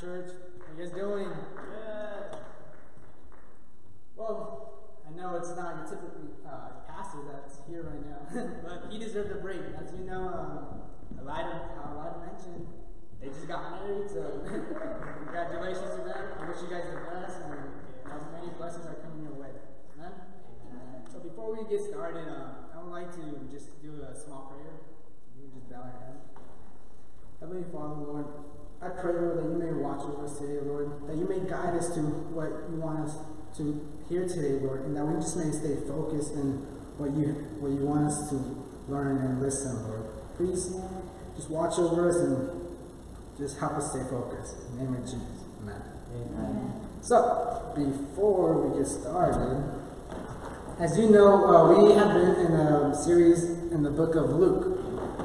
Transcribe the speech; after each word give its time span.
church. 0.00 0.30
How 0.30 0.78
you 0.78 0.84
guys 0.84 0.94
doing? 0.94 1.26
Good. 1.26 2.38
Well, 4.14 4.94
I 5.02 5.10
know 5.16 5.34
it's 5.34 5.50
not 5.56 5.74
your 5.74 5.86
typical 5.90 6.38
uh, 6.46 6.86
pastor 6.86 7.18
that's 7.26 7.58
here 7.68 7.82
right 7.82 8.06
now, 8.06 8.22
but 8.62 8.92
he 8.92 8.98
deserved 8.98 9.32
a 9.32 9.42
break. 9.42 9.58
As 9.74 9.90
you 9.98 10.06
know, 10.06 10.22
um, 10.22 11.18
Elida, 11.18 11.82
uh, 11.82 11.98
Elida 11.98 12.30
mentioned, 12.30 12.66
they 13.20 13.26
just 13.26 13.48
got 13.48 13.82
married, 13.82 14.08
so 14.08 14.38
congratulations 15.18 15.90
to 15.98 16.02
them. 16.06 16.24
I 16.38 16.46
wish 16.46 16.62
you 16.62 16.70
guys 16.70 16.86
the 16.86 17.02
best, 17.10 17.42
and 17.50 17.58
as 18.06 18.22
many 18.30 18.54
blessings 18.54 18.86
are 18.86 19.02
coming 19.02 19.26
your 19.26 19.34
way. 19.34 19.50
Amen? 19.98 20.12
So 21.10 21.18
before 21.18 21.56
we 21.56 21.68
get 21.68 21.82
started, 21.82 22.28
uh, 22.28 22.70
I 22.78 22.82
would 22.82 22.92
like 22.92 23.10
to 23.18 23.50
just 23.50 23.82
do 23.82 23.98
a 24.06 24.14
small 24.14 24.54
prayer. 24.54 24.78
You 25.34 25.50
can 25.50 25.58
just 25.58 25.68
bow 25.68 25.82
your 25.82 25.98
head. 25.98 26.22
Heavenly 27.40 27.64
Father, 27.72 27.98
Lord, 27.98 28.26
I 28.80 28.90
pray, 28.90 29.12
Lord, 29.12 29.38
that 29.38 29.50
you 29.50 29.58
may 29.58 29.72
watch 29.72 30.02
over 30.02 30.24
us 30.24 30.38
today, 30.38 30.60
Lord, 30.62 31.08
that 31.08 31.16
you 31.16 31.26
may 31.26 31.40
guide 31.50 31.74
us 31.74 31.90
to 31.94 32.00
what 32.30 32.70
you 32.70 32.78
want 32.78 33.00
us 33.00 33.18
to 33.56 33.82
hear 34.08 34.22
today, 34.22 34.62
Lord, 34.62 34.86
and 34.86 34.96
that 34.96 35.04
we 35.04 35.18
just 35.18 35.36
may 35.36 35.50
stay 35.50 35.74
focused 35.88 36.34
in 36.34 36.64
what 36.98 37.14
you 37.14 37.32
what 37.62 37.70
you 37.70 37.86
want 37.86 38.06
us 38.06 38.28
to 38.30 38.36
learn 38.88 39.18
and 39.18 39.40
listen, 39.40 39.88
Lord. 39.88 40.04
Please 40.36 40.74
just 41.36 41.50
watch 41.50 41.78
over 41.78 42.08
us 42.08 42.16
and 42.16 42.76
just 43.38 43.58
help 43.58 43.72
us 43.72 43.90
stay 43.90 44.02
focused. 44.10 44.56
In 44.70 44.78
the 44.78 44.84
name 44.84 44.94
of 44.94 45.04
Jesus. 45.04 45.46
Amen. 45.62 45.82
Amen. 46.14 46.72
So, 47.00 47.72
before 47.76 48.66
we 48.66 48.78
get 48.78 48.88
started, 48.88 49.62
as 50.80 50.98
you 50.98 51.10
know, 51.10 51.46
uh, 51.46 51.84
we 51.84 51.94
have 51.94 52.14
been 52.14 52.46
in 52.46 52.52
a 52.52 52.94
series 52.94 53.44
in 53.44 53.82
the 53.82 53.90
book 53.90 54.16
of 54.16 54.30
Luke. 54.30 54.78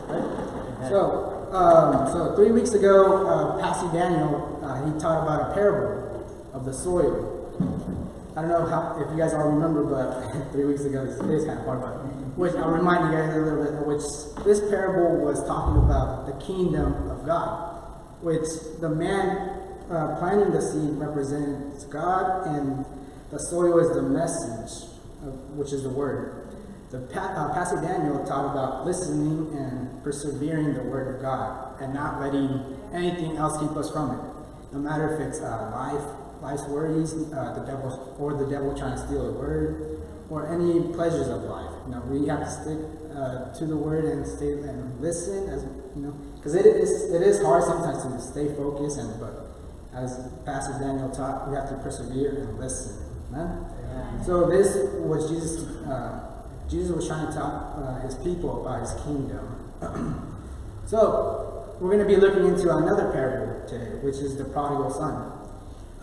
Right? 0.08 0.90
So, 0.90 1.50
um, 1.52 2.12
so 2.12 2.36
three 2.36 2.52
weeks 2.52 2.74
ago, 2.74 3.28
uh, 3.28 3.60
Pastor 3.60 3.88
Daniel, 3.92 4.60
uh, 4.64 4.86
he 4.86 5.00
taught 5.00 5.24
about 5.24 5.52
a 5.52 5.54
parable 5.54 6.26
of 6.54 6.66
the 6.66 6.74
soil. 6.74 8.03
I 8.36 8.42
don't 8.42 8.50
know 8.50 8.66
how, 8.66 8.98
if 9.00 9.12
you 9.12 9.18
guys 9.18 9.34
all 9.34 9.48
remember, 9.48 9.84
but 9.84 10.52
three 10.52 10.66
weeks 10.66 10.86
ago, 10.86 11.06
this 11.06 11.20
is 11.20 11.46
kind 11.46 11.60
of 11.60 11.66
hard, 11.66 11.82
but 11.82 11.94
which 12.36 12.54
I'll 12.56 12.72
remind 12.72 13.12
you 13.12 13.20
guys 13.20 13.36
a 13.36 13.40
little 13.40 13.64
bit, 13.64 13.86
which 13.86 14.02
this 14.44 14.60
parable 14.70 15.24
was 15.24 15.46
talking 15.46 15.84
about 15.84 16.26
the 16.26 16.34
kingdom 16.44 17.12
of 17.12 17.26
God, 17.28 17.78
which 18.22 18.48
the 18.82 18.90
man 18.90 19.62
uh, 19.92 20.16
planting 20.18 20.52
the 20.52 20.62
seed 20.62 20.98
represents 20.98 21.86
God, 21.86 22.48
and 22.48 22.86
the 23.30 23.38
soil 23.38 23.78
is 23.78 23.96
the 23.96 24.02
message, 24.02 24.90
of, 25.22 25.34
which 25.52 25.72
is 25.72 25.84
the 25.84 25.90
word. 25.90 26.44
The 26.90 27.06
uh, 27.20 27.54
Pastor 27.54 27.82
Daniel 27.82 28.24
taught 28.26 28.52
about 28.52 28.86
listening 28.86 29.50
and 29.58 30.04
persevering 30.04 30.76
the 30.76 30.84
Word 30.84 31.16
of 31.16 31.24
God 31.24 31.82
and 31.82 31.92
not 31.92 32.22
letting 32.22 32.78
anything 32.94 33.36
else 33.36 33.60
keep 33.60 33.72
us 33.72 33.90
from 33.90 34.12
it. 34.12 34.74
No 34.74 34.78
matter 34.78 35.16
if 35.16 35.20
it's 35.28 35.42
uh, 35.42 35.72
life, 35.74 36.23
life's 36.44 36.68
worries, 36.68 37.14
uh, 37.14 37.54
the 37.58 37.66
devil, 37.66 38.16
or 38.20 38.34
the 38.34 38.46
devil 38.46 38.78
trying 38.78 38.96
to 38.96 39.08
steal 39.08 39.34
the 39.34 39.40
Word, 39.40 40.02
or 40.30 40.52
any 40.52 40.94
pleasures 40.94 41.28
of 41.28 41.44
life. 41.44 41.72
You 41.88 41.96
know, 41.96 42.02
we 42.12 42.28
have 42.28 42.42
to 42.42 42.52
stick 42.52 42.80
uh, 43.16 43.54
to 43.58 43.66
the 43.66 43.78
Word 43.78 44.06
and 44.06 44.28
stay 44.28 44.52
and 44.52 45.00
listen, 45.00 45.50
as 45.50 45.64
you 45.96 46.04
know, 46.04 46.14
because 46.36 46.56
it 46.56 46.66
is 46.66 47.10
it 47.12 47.22
is 47.22 47.42
hard 47.42 47.64
sometimes 47.64 48.04
to 48.04 48.22
stay 48.22 48.54
focused 48.56 49.00
and 49.00 49.20
but 49.20 49.50
as 49.96 50.28
Pastor 50.44 50.74
Daniel 50.80 51.10
taught, 51.10 51.50
we 51.50 51.56
have 51.56 51.70
to 51.70 51.76
persevere 51.78 52.36
and 52.42 52.60
listen. 52.60 52.98
Amen. 53.32 53.66
Yeah. 53.88 54.24
So 54.24 54.50
this 54.50 54.76
was 55.00 55.30
Jesus. 55.30 55.64
Uh, 55.86 56.30
Jesus 56.70 56.96
was 56.96 57.08
trying 57.08 57.28
to 57.28 57.34
tell 57.34 57.76
uh, 57.78 58.02
his 58.02 58.16
people 58.16 58.66
about 58.66 58.82
his 58.82 58.94
kingdom. 59.04 59.46
so, 60.88 61.76
we're 61.80 61.92
going 61.92 62.00
to 62.00 62.06
be 62.08 62.16
looking 62.16 62.46
into 62.46 62.76
another 62.76 63.12
parable 63.12 63.68
today, 63.68 64.00
which 64.02 64.16
is 64.16 64.38
the 64.38 64.46
prodigal 64.46 64.90
son, 64.90 65.43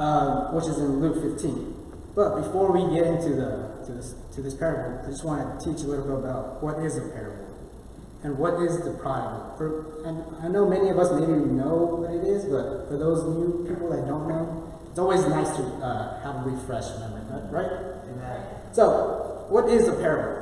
uh, 0.00 0.48
which 0.56 0.64
is 0.64 0.78
in 0.78 1.00
Luke 1.00 1.20
15. 1.20 1.76
But 2.16 2.40
before 2.40 2.72
we 2.72 2.88
get 2.96 3.06
into 3.06 3.36
the 3.36 3.84
to 3.84 3.92
this, 3.92 4.14
to 4.34 4.40
this 4.40 4.54
parable, 4.54 5.04
I 5.04 5.10
just 5.10 5.24
want 5.24 5.44
to 5.44 5.54
teach 5.60 5.84
a 5.84 5.86
little 5.86 6.06
bit 6.08 6.24
about 6.24 6.62
what 6.62 6.80
is 6.80 6.96
a 6.96 7.04
parable 7.12 7.46
and 8.24 8.38
what 8.38 8.54
is 8.64 8.80
the 8.80 8.92
prodigal. 8.96 9.54
For, 9.56 10.04
and 10.08 10.24
I 10.40 10.48
know 10.48 10.68
many 10.68 10.88
of 10.88 10.98
us 10.98 11.12
maybe 11.12 11.32
know 11.32 12.00
what 12.00 12.10
it 12.16 12.24
is, 12.24 12.44
but 12.44 12.88
for 12.88 12.96
those 12.96 13.24
new 13.24 13.68
people 13.68 13.90
that 13.90 14.08
don't 14.08 14.28
know, 14.28 14.72
it's 14.88 14.98
always 14.98 15.20
nice 15.26 15.48
to 15.56 15.62
uh, 15.84 16.20
have 16.24 16.46
a 16.46 16.50
refresh 16.50 16.88
memory, 16.98 17.22
right? 17.52 17.70
Amen. 18.08 18.40
So, 18.72 19.46
what 19.48 19.68
is 19.68 19.88
a 19.88 19.94
parable? 19.94 20.40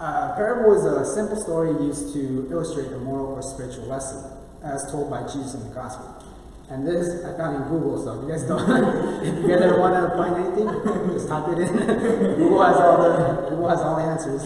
Uh, 0.00 0.34
parable 0.36 0.72
is 0.76 0.84
a 0.84 1.04
simple 1.14 1.36
story 1.36 1.70
used 1.84 2.12
to 2.14 2.48
illustrate 2.50 2.92
a 2.92 2.98
moral 2.98 3.26
or 3.26 3.42
spiritual 3.42 3.86
lesson, 3.86 4.24
as 4.64 4.90
told 4.90 5.10
by 5.10 5.22
Jesus 5.22 5.54
in 5.54 5.68
the 5.68 5.74
gospel. 5.74 6.23
And 6.70 6.86
this 6.86 7.24
I 7.24 7.36
found 7.36 7.56
in 7.56 7.68
Google, 7.68 8.02
so 8.02 8.18
if 8.18 8.22
you 8.24 8.28
guys 8.28 8.44
don't, 8.44 8.64
if 9.22 9.42
you 9.42 9.48
guys 9.48 9.60
ever 9.60 9.78
want 9.78 9.94
to 9.94 10.16
find 10.16 10.34
anything, 10.36 10.66
just 11.12 11.28
type 11.28 11.48
it 11.52 11.58
in. 11.58 11.76
Google 12.40 12.64
has 12.64 12.76
all 12.76 13.02
the 13.02 13.50
Google 13.50 13.68
has 13.68 13.80
all 13.80 13.96
the 13.96 14.02
answers. 14.02 14.44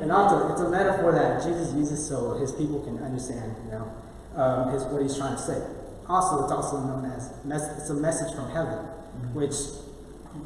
and 0.00 0.10
also, 0.10 0.52
it's 0.52 0.60
a 0.62 0.70
metaphor 0.70 1.12
that 1.12 1.42
Jesus 1.42 1.74
uses 1.74 2.06
so 2.08 2.38
his 2.38 2.52
people 2.52 2.80
can 2.80 2.98
understand, 3.04 3.54
you 3.66 3.72
know, 3.72 3.92
um, 4.34 4.72
his, 4.72 4.82
what 4.84 5.02
he's 5.02 5.16
trying 5.16 5.36
to 5.36 5.42
say. 5.42 5.62
Also, 6.08 6.42
it's 6.42 6.52
also 6.52 6.80
known 6.80 7.04
as 7.04 7.30
it's 7.78 7.90
a 7.90 7.94
message 7.94 8.34
from 8.34 8.50
heaven, 8.50 8.78
which 9.34 9.54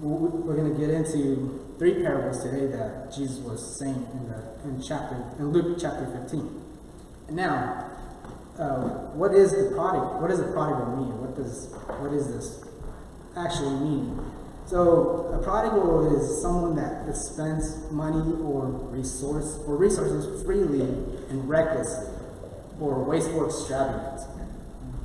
we're 0.00 0.56
going 0.56 0.74
to 0.74 0.78
get 0.78 0.90
into 0.90 1.74
three 1.78 2.02
parables 2.02 2.42
today 2.42 2.66
that 2.66 3.14
Jesus 3.14 3.38
was 3.38 3.78
saying 3.78 4.06
in 4.12 4.28
the 4.28 4.42
in 4.64 4.82
chapter 4.82 5.16
in 5.38 5.52
Luke 5.52 5.78
chapter 5.80 6.06
15. 6.06 6.62
And 7.28 7.36
now, 7.36 7.90
uh, 8.58 9.10
what 9.14 9.34
is 9.34 9.50
the 9.50 9.74
prodigal? 9.74 10.20
What 10.20 10.28
does 10.28 10.40
a 10.40 10.52
prodigal 10.52 10.96
mean? 10.96 11.20
What 11.20 11.36
does 11.36 11.74
what 11.98 12.12
is 12.12 12.28
this 12.28 12.64
actually 13.36 13.74
mean? 13.80 14.20
So 14.66 15.30
a 15.34 15.42
prodigal 15.42 16.16
is 16.16 16.40
someone 16.40 16.76
that 16.76 17.14
spends 17.16 17.90
money 17.90 18.32
or 18.42 18.66
resource 18.90 19.58
or 19.66 19.76
resources 19.76 20.42
freely 20.44 20.82
and 21.28 21.48
recklessly 21.48 22.14
or 22.80 23.04
wasteful 23.04 23.46
extravagance. 23.46 24.22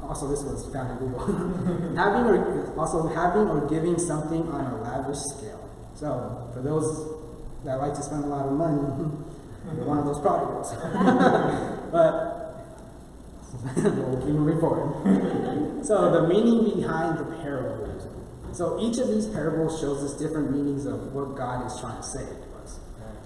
Also, 0.02 0.28
this 0.28 0.42
was 0.42 0.66
found 0.74 0.92
in 0.92 0.98
Google. 0.98 1.96
having 1.96 2.26
or 2.26 2.80
also 2.80 3.08
having 3.10 3.48
or 3.48 3.68
giving 3.70 4.00
something 4.00 4.42
on 4.50 4.66
a 4.66 4.82
lavish 4.82 5.20
scale. 5.38 5.70
So, 5.94 6.50
for 6.54 6.62
those 6.62 7.20
that 7.66 7.80
like 7.80 7.94
to 7.94 8.02
spend 8.02 8.24
a 8.24 8.28
lot 8.28 8.48
of 8.48 8.54
money, 8.54 8.82
you're 9.76 9.86
one 9.86 10.00
of 10.00 10.06
those 10.06 10.20
prodigals. 10.20 10.74
but 11.92 12.29
we'll 13.76 14.18
keep 14.18 14.36
moving 14.36 14.60
forward. 14.60 15.86
so, 15.86 16.12
the 16.12 16.28
meaning 16.28 16.80
behind 16.80 17.18
the 17.18 17.26
parables. 17.42 18.08
So, 18.52 18.80
each 18.80 18.98
of 18.98 19.10
these 19.10 19.28
parables 19.28 19.80
shows 19.80 20.04
us 20.04 20.20
different 20.20 20.52
meanings 20.52 20.86
of 20.86 21.14
what 21.14 21.36
God 21.36 21.66
is 21.68 21.80
trying 21.80 21.98
to 21.98 22.04
say 22.04 22.26
to 22.26 22.64
us. 22.64 22.80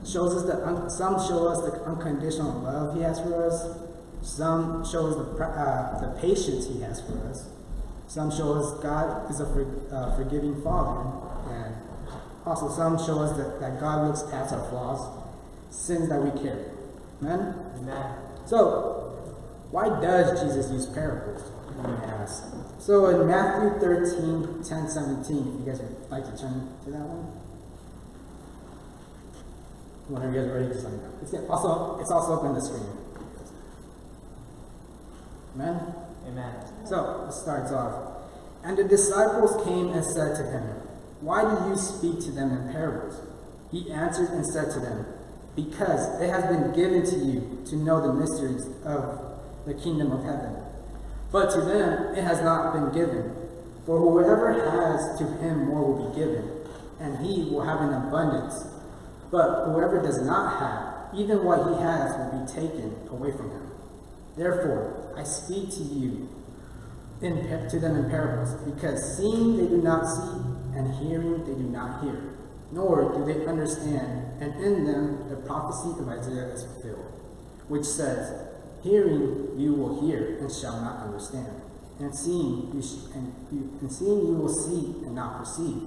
Shows 0.06 0.36
us 0.36 0.44
that 0.46 0.92
some 0.92 1.16
show 1.28 1.48
us 1.48 1.62
the 1.62 1.84
unconditional 1.84 2.60
love 2.62 2.96
He 2.96 3.02
has 3.02 3.20
for 3.20 3.46
us. 3.46 3.80
Some 4.22 4.86
show 4.86 5.08
us 5.08 5.16
the, 5.16 5.44
uh, 5.44 6.00
the 6.00 6.20
patience 6.20 6.68
He 6.68 6.82
has 6.82 7.02
for 7.02 7.18
us. 7.30 7.50
Some 8.08 8.32
show 8.32 8.54
us 8.54 8.80
God 8.82 9.30
is 9.32 9.40
a 9.40 9.46
for, 9.46 9.66
uh, 9.92 10.16
forgiving 10.16 10.62
Father. 10.62 11.10
And 11.50 11.76
also, 12.46 12.70
some 12.70 12.98
show 12.98 13.20
us 13.20 13.38
that, 13.38 13.60
that 13.60 13.80
God 13.80 14.08
looks 14.08 14.24
past 14.24 14.54
our 14.54 14.68
flaws, 14.70 15.00
sins 15.70 16.10
that 16.10 16.22
we 16.22 16.30
carry. 16.42 16.66
Amen? 17.22 17.56
Amen. 17.78 18.16
So, 18.46 19.03
why 19.74 19.90
does 19.90 20.40
Jesus 20.40 20.72
use 20.72 20.86
parables? 20.86 21.42
You 21.76 21.82
may 21.82 22.06
ask. 22.06 22.46
So, 22.78 23.08
in 23.10 23.26
Matthew 23.26 23.80
13, 23.80 24.64
10, 24.64 24.90
17, 24.90 25.38
if 25.38 25.66
you 25.66 25.66
guys 25.66 25.82
would 25.82 26.12
like 26.12 26.26
to 26.26 26.38
turn 26.38 26.70
to 26.86 26.92
that 26.92 27.02
one. 27.02 27.26
Whenever 30.14 30.32
you 30.32 30.40
guys 30.42 30.50
are 30.50 30.54
ready, 30.54 30.68
just 30.70 30.84
let 30.86 30.94
me 30.94 31.00
know. 31.00 31.12
It's 31.24 31.34
also, 31.50 32.00
it's 32.00 32.12
also 32.12 32.34
up 32.38 32.44
on 32.44 32.54
the 32.54 32.62
screen. 32.62 32.86
Amen? 35.56 35.96
Amen. 36.28 36.54
So, 36.86 37.26
it 37.28 37.34
starts 37.34 37.72
off. 37.72 38.30
And 38.64 38.78
the 38.78 38.84
disciples 38.84 39.58
came 39.66 39.90
and 39.90 40.06
said 40.06 40.38
to 40.38 40.44
him, 40.44 40.84
why 41.24 41.42
do 41.42 41.70
you 41.70 41.78
speak 41.78 42.20
to 42.26 42.32
them 42.32 42.52
in 42.52 42.74
parables? 42.74 43.16
He 43.72 43.90
answered 43.90 44.30
and 44.32 44.46
said 44.46 44.72
to 44.74 44.80
them, 44.82 45.06
Because 45.56 46.22
it 46.22 46.30
has 46.30 46.44
been 46.46 46.76
given 46.76 47.06
to 47.06 47.16
you 47.16 47.64
to 47.70 47.78
know 47.78 48.06
the 48.06 48.14
mysteries 48.14 48.68
of 48.84 49.23
the 49.66 49.74
kingdom 49.74 50.12
of 50.12 50.24
heaven. 50.24 50.56
But 51.32 51.52
to 51.52 51.62
them 51.62 52.16
it 52.16 52.24
has 52.24 52.42
not 52.42 52.74
been 52.74 52.94
given. 52.94 53.36
For 53.86 54.00
whoever 54.00 54.54
has, 54.54 55.18
to 55.20 55.26
him 55.26 55.66
more 55.68 55.94
will 55.94 56.10
be 56.10 56.16
given, 56.20 56.50
and 57.00 57.18
he 57.26 57.50
will 57.50 57.64
have 57.64 57.82
an 57.82 57.94
abundance. 57.94 58.66
But 59.30 59.66
whoever 59.66 60.02
does 60.02 60.22
not 60.22 60.60
have, 60.60 61.20
even 61.20 61.44
what 61.44 61.68
he 61.68 61.82
has 61.82 62.16
will 62.18 62.40
be 62.40 62.52
taken 62.52 62.96
away 63.10 63.32
from 63.32 63.50
him. 63.50 63.72
Therefore, 64.38 65.14
I 65.18 65.24
speak 65.24 65.70
to 65.72 65.84
you 65.84 66.30
in, 67.22 67.70
to 67.70 67.80
them 67.80 67.96
in 67.98 68.10
parables, 68.10 68.54
because 68.64 69.18
seeing 69.18 69.58
they 69.58 69.68
do 69.68 69.82
not 69.82 70.06
see, 70.06 70.78
and 70.78 70.94
hearing 70.96 71.44
they 71.46 71.54
do 71.54 71.70
not 71.70 72.04
hear, 72.04 72.36
nor 72.72 73.14
do 73.14 73.26
they 73.26 73.46
understand, 73.46 74.42
and 74.42 74.64
in 74.64 74.86
them 74.86 75.30
the 75.30 75.36
prophecy 75.36 75.90
of 76.00 76.08
Isaiah 76.08 76.54
is 76.54 76.64
fulfilled, 76.64 77.12
which 77.68 77.86
says, 77.86 78.48
Hearing 78.84 79.58
you 79.58 79.74
will 79.74 80.06
hear 80.06 80.38
and 80.40 80.52
shall 80.52 80.82
not 80.82 81.04
understand, 81.04 81.62
and 82.00 82.14
seeing 82.14 82.70
you 82.74 82.84
and, 83.16 83.34
you, 83.50 83.78
and 83.80 83.90
seeing 83.90 84.28
you 84.28 84.34
will 84.34 84.54
see 84.54 85.06
and 85.06 85.16
not 85.16 85.40
perceive. 85.40 85.84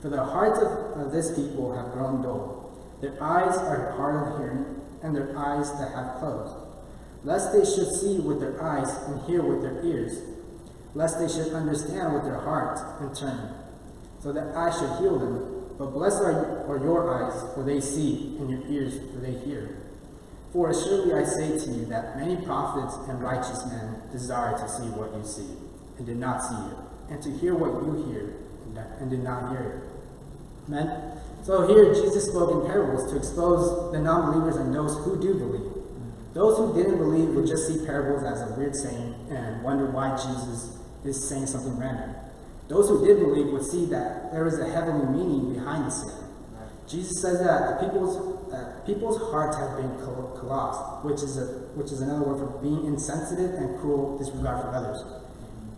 For 0.00 0.08
the 0.08 0.24
hearts 0.24 0.58
of, 0.58 1.06
of 1.06 1.12
this 1.12 1.36
people 1.36 1.76
have 1.76 1.92
grown 1.92 2.22
dull. 2.22 2.72
Their 3.02 3.22
eyes 3.22 3.54
are 3.56 3.92
hard 3.96 4.32
of 4.32 4.38
hearing, 4.38 4.80
and 5.02 5.14
their 5.14 5.36
eyes 5.36 5.70
that 5.72 5.92
have 5.92 6.20
closed. 6.20 6.54
Lest 7.22 7.52
they 7.52 7.64
should 7.64 7.92
see 7.92 8.18
with 8.18 8.40
their 8.40 8.62
eyes 8.62 8.88
and 9.08 9.20
hear 9.26 9.42
with 9.42 9.60
their 9.60 9.84
ears, 9.84 10.18
lest 10.94 11.18
they 11.18 11.28
should 11.28 11.52
understand 11.52 12.14
with 12.14 12.24
their 12.24 12.40
hearts 12.40 12.80
and 13.00 13.14
turn, 13.14 13.54
so 14.20 14.32
that 14.32 14.56
I 14.56 14.70
should 14.70 14.98
heal 15.00 15.18
them. 15.18 15.76
But 15.78 15.92
blessed 15.92 16.22
are, 16.22 16.66
are 16.66 16.78
your 16.82 17.12
eyes, 17.12 17.54
for 17.54 17.62
they 17.62 17.80
see, 17.80 18.36
and 18.38 18.48
your 18.48 18.66
ears, 18.68 18.98
for 19.12 19.18
they 19.18 19.32
hear. 19.32 19.81
For 20.52 20.72
surely 20.74 21.14
I 21.14 21.24
say 21.24 21.58
to 21.58 21.70
you 21.70 21.86
that 21.86 22.18
many 22.18 22.36
prophets 22.44 22.94
and 23.08 23.22
righteous 23.22 23.64
men 23.66 24.02
desire 24.12 24.52
to 24.58 24.68
see 24.68 24.84
what 24.90 25.16
you 25.16 25.24
see, 25.24 25.48
and 25.96 26.06
did 26.06 26.18
not 26.18 26.42
see 26.44 26.54
it, 26.54 26.76
and 27.08 27.22
to 27.22 27.30
hear 27.38 27.54
what 27.54 27.82
you 27.82 28.06
hear, 28.06 28.36
and 29.00 29.10
did 29.10 29.24
not 29.24 29.50
hear 29.50 29.60
it. 29.60 30.68
Amen? 30.68 31.18
So 31.42 31.66
here 31.66 31.94
Jesus 31.94 32.28
spoke 32.28 32.52
in 32.52 32.70
parables 32.70 33.10
to 33.10 33.16
expose 33.16 33.92
the 33.92 33.98
non-believers 33.98 34.56
and 34.56 34.74
those 34.74 34.94
who 35.04 35.20
do 35.20 35.34
believe. 35.34 35.72
Those 36.34 36.56
who 36.56 36.74
didn't 36.74 36.98
believe 36.98 37.30
would 37.30 37.46
just 37.46 37.66
see 37.66 37.84
parables 37.84 38.22
as 38.22 38.42
a 38.42 38.54
weird 38.54 38.76
saying 38.76 39.14
and 39.30 39.62
wonder 39.62 39.86
why 39.86 40.16
Jesus 40.16 40.78
is 41.04 41.28
saying 41.28 41.46
something 41.46 41.78
random. 41.78 42.14
Those 42.68 42.88
who 42.88 43.04
did 43.04 43.18
believe 43.18 43.46
would 43.46 43.64
see 43.64 43.86
that 43.86 44.32
there 44.32 44.46
is 44.46 44.58
a 44.58 44.70
heavenly 44.70 45.06
meaning 45.06 45.52
behind 45.54 45.86
the 45.86 45.90
saying. 45.90 46.24
Jesus 46.86 47.20
says 47.20 47.40
that 47.40 47.80
the 47.80 47.86
people's 47.86 48.31
uh, 48.52 48.80
people's 48.86 49.18
hearts 49.30 49.56
have 49.56 49.76
been 49.76 49.96
callous, 49.98 51.04
which 51.04 51.22
is 51.22 51.38
a 51.38 51.46
which 51.74 51.90
is 51.92 52.00
another 52.00 52.22
word 52.22 52.38
for 52.38 52.58
being 52.60 52.84
insensitive 52.86 53.54
and 53.54 53.80
cruel 53.80 54.18
disregard 54.18 54.60
for 54.62 54.68
others. 54.74 55.02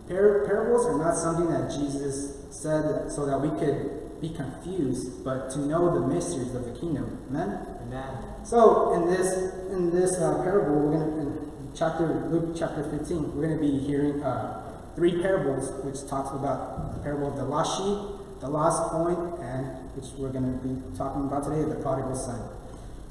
Par- 0.07 0.45
parables 0.45 0.85
are 0.85 0.97
not 0.97 1.15
something 1.15 1.49
that 1.49 1.71
Jesus 1.71 2.45
said 2.51 3.11
so 3.11 3.25
that 3.25 3.39
we 3.41 3.49
could 3.59 4.21
be 4.21 4.29
confused, 4.29 5.23
but 5.23 5.49
to 5.51 5.59
know 5.59 5.93
the 5.93 6.07
mysteries 6.07 6.53
of 6.53 6.65
the 6.65 6.79
kingdom. 6.79 7.19
Amen. 7.29 7.65
Amen. 7.81 8.17
So 8.43 8.93
in 8.93 9.07
this 9.07 9.53
in 9.71 9.91
this 9.91 10.17
uh, 10.17 10.41
parable, 10.43 10.87
we're 10.87 10.99
gonna 10.99 11.21
in 11.21 11.71
chapter 11.75 12.27
Luke 12.31 12.55
chapter 12.57 12.83
15, 12.83 13.35
we're 13.35 13.47
gonna 13.47 13.59
be 13.59 13.79
hearing 13.79 14.23
uh, 14.23 14.93
three 14.95 15.21
parables, 15.21 15.71
which 15.83 16.07
talks 16.09 16.31
about 16.31 16.93
the 16.95 16.99
parable 17.01 17.27
of 17.27 17.35
the 17.35 17.43
lost 17.43 17.77
sheep, 17.77 18.39
the 18.39 18.47
lost 18.47 18.91
coin, 18.91 19.39
and 19.41 19.65
which 19.95 20.05
we're 20.17 20.31
gonna 20.31 20.57
be 20.63 20.75
talking 20.97 21.25
about 21.25 21.43
today, 21.43 21.63
the 21.63 21.75
prodigal 21.81 22.15
son. 22.15 22.39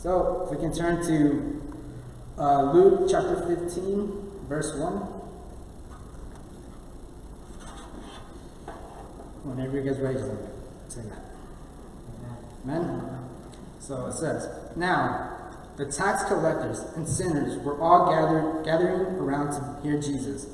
So 0.05 0.43
if 0.45 0.51
we 0.51 0.63
can 0.63 0.71
turn 0.71 1.03
to 1.07 1.63
uh, 2.37 2.73
Luke 2.75 3.09
chapter 3.11 3.37
15, 3.47 4.43
verse 4.47 4.77
1. 4.77 4.93
Whenever 9.45 9.81
you 9.81 9.91
guys 9.91 9.99
ready, 9.99 10.19
say 10.89 11.01
that. 11.05 11.23
Amen. 12.65 13.19
So 13.81 14.05
it 14.09 14.13
says, 14.13 14.47
Now 14.77 15.55
the 15.79 15.87
tax 15.87 16.25
collectors 16.25 16.81
and 16.97 17.09
sinners 17.09 17.57
were 17.65 17.81
all 17.81 18.11
gathered 18.11 18.63
gathering 18.63 19.17
around 19.17 19.53
to 19.53 19.83
hear 19.83 19.99
Jesus. 19.99 20.49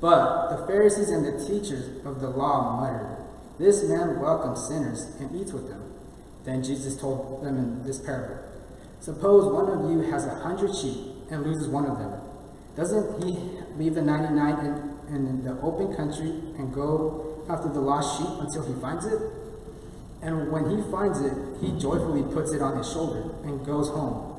But 0.00 0.56
the 0.56 0.66
Pharisees 0.66 1.10
and 1.10 1.24
the 1.24 1.46
teachers 1.46 2.04
of 2.04 2.20
the 2.20 2.30
law 2.30 2.80
muttered, 2.80 3.18
This 3.56 3.84
man 3.84 4.18
welcomes 4.18 4.66
sinners 4.66 5.14
and 5.20 5.32
eats 5.40 5.52
with 5.52 5.68
them. 5.68 5.92
Then 6.42 6.64
Jesus 6.64 6.96
told 6.96 7.44
them 7.44 7.56
in 7.56 7.84
this 7.84 8.00
parable, 8.00 8.49
Suppose 9.00 9.50
one 9.50 9.68
of 9.70 9.90
you 9.90 10.10
has 10.10 10.26
a 10.26 10.34
hundred 10.36 10.74
sheep 10.76 10.96
and 11.30 11.42
loses 11.42 11.68
one 11.68 11.86
of 11.86 11.98
them. 11.98 12.20
Doesn't 12.76 13.24
he 13.24 13.36
leave 13.76 13.94
the 13.94 14.02
99 14.02 14.58
in, 15.08 15.14
in 15.14 15.44
the 15.44 15.58
open 15.62 15.94
country 15.96 16.28
and 16.58 16.72
go 16.72 17.44
after 17.48 17.68
the 17.68 17.80
lost 17.80 18.18
sheep 18.18 18.28
until 18.40 18.62
he 18.72 18.80
finds 18.80 19.06
it? 19.06 19.20
And 20.22 20.52
when 20.52 20.68
he 20.68 20.90
finds 20.90 21.20
it, 21.20 21.32
he 21.60 21.78
joyfully 21.78 22.22
puts 22.34 22.52
it 22.52 22.60
on 22.60 22.76
his 22.76 22.92
shoulder 22.92 23.34
and 23.44 23.64
goes 23.64 23.88
home. 23.88 24.30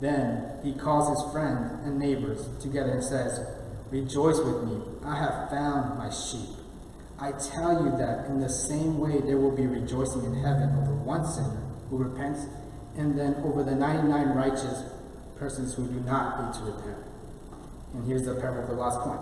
Then 0.00 0.60
he 0.62 0.72
calls 0.74 1.08
his 1.08 1.32
friends 1.32 1.84
and 1.84 1.98
neighbors 1.98 2.48
together 2.60 2.92
and 2.92 3.04
says, 3.04 3.40
Rejoice 3.90 4.38
with 4.38 4.64
me, 4.64 4.80
I 5.04 5.16
have 5.16 5.50
found 5.50 5.98
my 5.98 6.10
sheep. 6.10 6.48
I 7.18 7.32
tell 7.32 7.84
you 7.84 7.96
that 7.98 8.26
in 8.26 8.40
the 8.40 8.48
same 8.48 8.98
way 8.98 9.20
there 9.20 9.38
will 9.38 9.56
be 9.56 9.66
rejoicing 9.66 10.24
in 10.24 10.34
heaven 10.34 10.70
over 10.78 10.94
one 10.94 11.26
sinner 11.26 11.62
who 11.88 11.96
repents, 11.98 12.46
and 12.96 13.18
then 13.18 13.34
over 13.44 13.62
the 13.62 13.74
99 13.74 14.28
righteous 14.28 14.82
persons 15.38 15.74
who 15.74 15.86
do 15.86 16.00
not 16.00 16.44
need 16.44 16.54
to 16.58 16.72
repent. 16.72 16.98
And 17.94 18.06
here's 18.06 18.24
the 18.24 18.34
parable 18.34 18.62
of 18.62 18.68
the 18.68 18.74
lost 18.74 19.00
coin. 19.00 19.18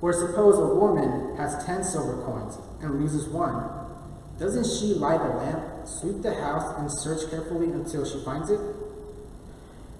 Or 0.00 0.12
suppose 0.12 0.58
a 0.58 0.74
woman 0.74 1.36
has 1.36 1.64
10 1.66 1.84
silver 1.84 2.22
coins 2.24 2.58
and 2.82 3.00
loses 3.00 3.28
one 3.28 3.80
doesn't 4.40 4.64
she 4.64 4.94
light 4.94 5.20
a 5.20 5.36
lamp, 5.36 5.86
sweep 5.86 6.22
the 6.22 6.34
house, 6.34 6.78
and 6.78 6.90
search 6.90 7.28
carefully 7.28 7.66
until 7.66 8.06
she 8.06 8.24
finds 8.24 8.48
it? 8.48 8.58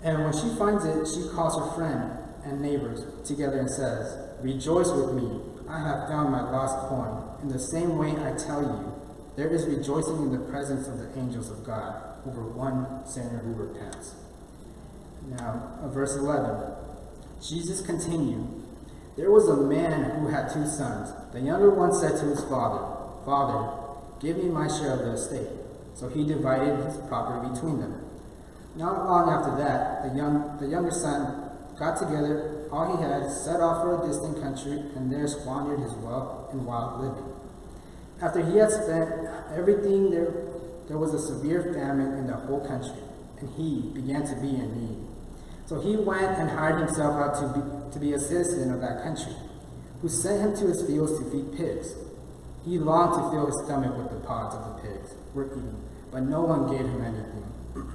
And 0.03 0.25
when 0.25 0.33
she 0.33 0.57
finds 0.57 0.83
it, 0.87 1.07
she 1.07 1.29
calls 1.29 1.59
her 1.59 1.77
friend 1.77 2.19
and 2.47 2.59
neighbors 2.59 3.05
together 3.23 3.59
and 3.59 3.71
says, 3.71 4.17
Rejoice 4.41 4.91
with 4.93 5.13
me, 5.13 5.43
I 5.69 5.79
have 5.79 6.09
found 6.09 6.33
my 6.33 6.41
lost 6.41 6.89
coin. 6.89 7.23
In 7.43 7.49
the 7.49 7.59
same 7.59 7.99
way 7.99 8.13
I 8.13 8.33
tell 8.33 8.63
you, 8.63 9.00
there 9.37 9.49
is 9.49 9.67
rejoicing 9.67 10.17
in 10.23 10.33
the 10.33 10.51
presence 10.51 10.89
of 10.89 10.99
the 10.99 11.19
angels 11.19 11.51
of 11.51 11.65
God 11.65 12.03
over 12.27 12.43
one 12.43 13.07
sinner 13.07 13.39
who 13.39 13.55
repents. 13.55 14.15
Now, 15.29 15.79
uh, 15.83 15.89
verse 15.89 16.17
11. 16.17 16.73
Jesus 17.41 17.81
continued, 17.81 18.47
There 19.17 19.31
was 19.31 19.49
a 19.49 19.57
man 19.57 20.21
who 20.21 20.29
had 20.29 20.53
two 20.53 20.67
sons. 20.67 21.13
The 21.33 21.41
younger 21.41 21.71
one 21.71 21.95
said 21.95 22.19
to 22.21 22.27
his 22.27 22.43
father, 22.45 22.97
Father, 23.25 23.81
Give 24.21 24.37
me 24.37 24.51
my 24.51 24.69
share 24.69 24.93
of 24.93 24.99
the 25.01 25.13
estate. 25.13 25.49
So 25.95 26.09
he 26.09 26.27
divided 26.27 26.85
his 26.85 26.97
property 27.09 27.49
between 27.55 27.81
them. 27.81 28.05
Not 28.77 29.05
long 29.07 29.31
after 29.31 29.57
that, 29.63 30.03
the, 30.03 30.17
young, 30.17 30.59
the 30.61 30.67
younger 30.67 30.91
son 30.91 31.51
got 31.79 31.99
together 31.99 32.69
all 32.71 32.97
he 32.97 33.03
had, 33.03 33.31
set 33.31 33.61
off 33.61 33.83
for 33.83 34.03
a 34.03 34.07
distant 34.07 34.41
country, 34.41 34.73
and 34.95 35.11
there 35.11 35.27
squandered 35.27 35.81
his 35.81 35.93
wealth 35.95 36.53
in 36.53 36.65
wild 36.65 37.01
living. 37.01 37.40
After 38.23 38.45
he 38.45 38.59
had 38.59 38.71
spent 38.71 39.09
everything, 39.57 40.11
there, 40.11 40.31
there 40.89 40.99
was 40.99 41.15
a 41.15 41.19
severe 41.19 41.73
famine 41.73 42.19
in 42.19 42.27
the 42.27 42.37
whole 42.37 42.61
country, 42.67 43.01
and 43.41 43.49
he 43.55 43.91
began 43.95 44.27
to 44.27 44.35
be 44.37 44.49
in 44.49 44.75
need. 44.77 45.07
So 45.65 45.81
he 45.81 45.97
went 45.97 46.39
and 46.39 46.51
hired 46.51 46.81
himself 46.81 47.17
out 47.17 47.35
to 47.41 47.49
be, 47.55 47.93
to 47.93 47.99
be 47.99 48.13
a 48.13 48.19
citizen 48.19 48.75
of 48.75 48.81
that 48.83 49.03
country, 49.03 49.35
who 50.03 50.09
sent 50.09 50.41
him 50.41 50.57
to 50.57 50.67
his 50.67 50.83
fields 50.83 51.19
to 51.19 51.31
feed 51.31 51.57
pigs. 51.57 51.95
He 52.65 52.79
longed 52.79 53.15
to 53.15 53.31
fill 53.31 53.47
his 53.47 53.65
stomach 53.65 53.97
with 53.97 54.11
the 54.11 54.27
pods 54.27 54.55
of 54.55 54.77
the 54.77 54.83
pigs 54.83 55.15
were 55.33 55.47
eating, 55.47 55.83
but 56.11 56.23
no 56.23 56.43
one 56.43 56.71
gave 56.71 56.87
him 56.87 57.03
anything. 57.03 57.45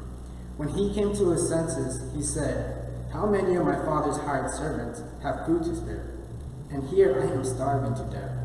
When 0.58 0.70
he 0.70 0.94
came 0.94 1.13
to 1.15 1.32
his 1.32 1.50
senses, 1.50 2.13
he 2.15 2.24
said, 2.24 2.89
How 3.12 3.25
many 3.25 3.55
of 3.58 3.65
my 3.65 3.75
father's 3.84 4.17
hired 4.17 4.50
servants 4.50 5.03
have 5.22 5.46
food 5.46 5.63
to 5.65 5.75
spare? 5.75 6.15
And 6.72 6.88
here 6.88 7.22
I 7.22 7.34
am 7.34 7.44
starving 7.44 7.94
to 7.94 8.03
death. 8.10 8.45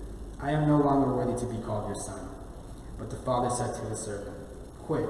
I 0.41 0.51
am 0.51 0.67
no 0.67 0.77
longer 0.77 1.13
worthy 1.13 1.39
to 1.39 1.45
be 1.45 1.61
called 1.63 1.87
your 1.87 1.95
son. 1.95 2.27
But 2.97 3.11
the 3.11 3.17
father 3.17 3.49
said 3.49 3.75
to 3.75 3.89
his 3.89 3.99
servant, 3.99 4.35
Quick, 4.79 5.09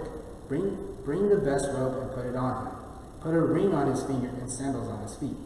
bring, 0.49 0.97
bring 1.05 1.29
the 1.29 1.37
best 1.37 1.67
robe 1.73 2.01
and 2.01 2.11
put 2.11 2.25
it 2.25 2.35
on 2.35 2.67
him. 2.67 2.75
Put 3.21 3.33
a 3.33 3.39
ring 3.39 3.73
on 3.73 3.87
his 3.87 4.03
finger 4.03 4.27
and 4.27 4.51
sandals 4.51 4.89
on 4.89 5.03
his 5.03 5.15
feet. 5.15 5.37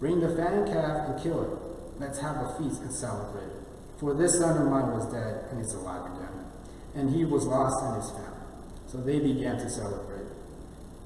Bring 0.00 0.20
the 0.20 0.36
fattened 0.36 0.66
calf 0.66 1.08
and 1.08 1.22
kill 1.22 1.42
it. 1.42 2.00
Let's 2.00 2.20
have 2.20 2.36
a 2.36 2.54
feast 2.58 2.82
and 2.82 2.92
celebrate. 2.92 3.52
For 3.98 4.14
this 4.14 4.38
son 4.38 4.56
of 4.56 4.68
mine 4.68 4.92
was 4.92 5.10
dead 5.12 5.44
and 5.50 5.60
is 5.60 5.74
alive 5.74 6.06
again, 6.12 6.44
and 6.94 7.14
he 7.14 7.24
was 7.24 7.46
lost 7.46 7.84
and 7.84 8.02
is 8.02 8.10
found. 8.10 8.36
So 8.86 8.98
they 8.98 9.18
began 9.18 9.58
to 9.58 9.68
celebrate. 9.68 10.26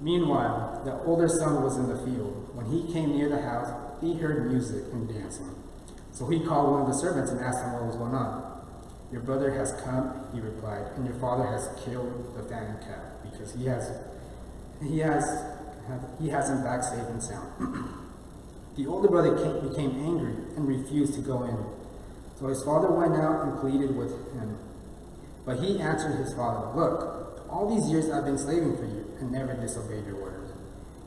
Meanwhile, 0.00 0.82
the 0.84 0.94
older 1.02 1.28
son 1.28 1.62
was 1.62 1.76
in 1.76 1.88
the 1.88 1.98
field. 1.98 2.50
When 2.54 2.66
he 2.66 2.92
came 2.92 3.16
near 3.16 3.28
the 3.28 3.42
house, 3.42 3.72
he 4.00 4.14
heard 4.14 4.50
music 4.50 4.84
and 4.92 5.08
dancing. 5.08 5.63
So 6.14 6.28
he 6.28 6.38
called 6.38 6.70
one 6.70 6.82
of 6.82 6.86
the 6.86 6.94
servants 6.94 7.32
and 7.32 7.40
asked 7.40 7.58
him 7.58 7.72
what 7.72 7.86
was 7.86 7.96
going 7.96 8.14
on. 8.14 8.54
Your 9.10 9.22
brother 9.22 9.50
has 9.50 9.72
come, 9.84 10.26
he 10.32 10.40
replied, 10.40 10.86
and 10.94 11.04
your 11.04 11.16
father 11.16 11.44
has 11.44 11.68
killed 11.84 12.34
the 12.36 12.42
fattened 12.44 12.80
calf 12.80 13.02
because 13.22 13.52
he 13.52 13.66
has 13.66 13.90
he 14.80 14.98
has 15.00 15.24
he 16.20 16.28
has 16.28 16.48
him 16.48 16.62
back 16.62 16.84
safe 16.84 17.06
and 17.08 17.22
sound. 17.22 17.50
the 18.76 18.86
older 18.86 19.08
brother 19.08 19.36
came, 19.36 19.68
became 19.68 19.90
angry 20.06 20.34
and 20.56 20.68
refused 20.68 21.14
to 21.14 21.20
go 21.20 21.42
in. 21.44 21.58
So 22.38 22.46
his 22.46 22.62
father 22.62 22.90
went 22.90 23.14
out 23.14 23.46
and 23.46 23.58
pleaded 23.58 23.96
with 23.96 24.10
him. 24.34 24.56
But 25.44 25.58
he 25.58 25.80
answered 25.80 26.16
his 26.16 26.32
father, 26.32 26.74
Look, 26.78 27.44
all 27.50 27.74
these 27.74 27.90
years 27.90 28.08
I've 28.08 28.24
been 28.24 28.38
slaving 28.38 28.76
for 28.76 28.84
you 28.84 29.04
and 29.18 29.32
never 29.32 29.54
disobeyed 29.54 30.06
your 30.06 30.16
orders. 30.16 30.50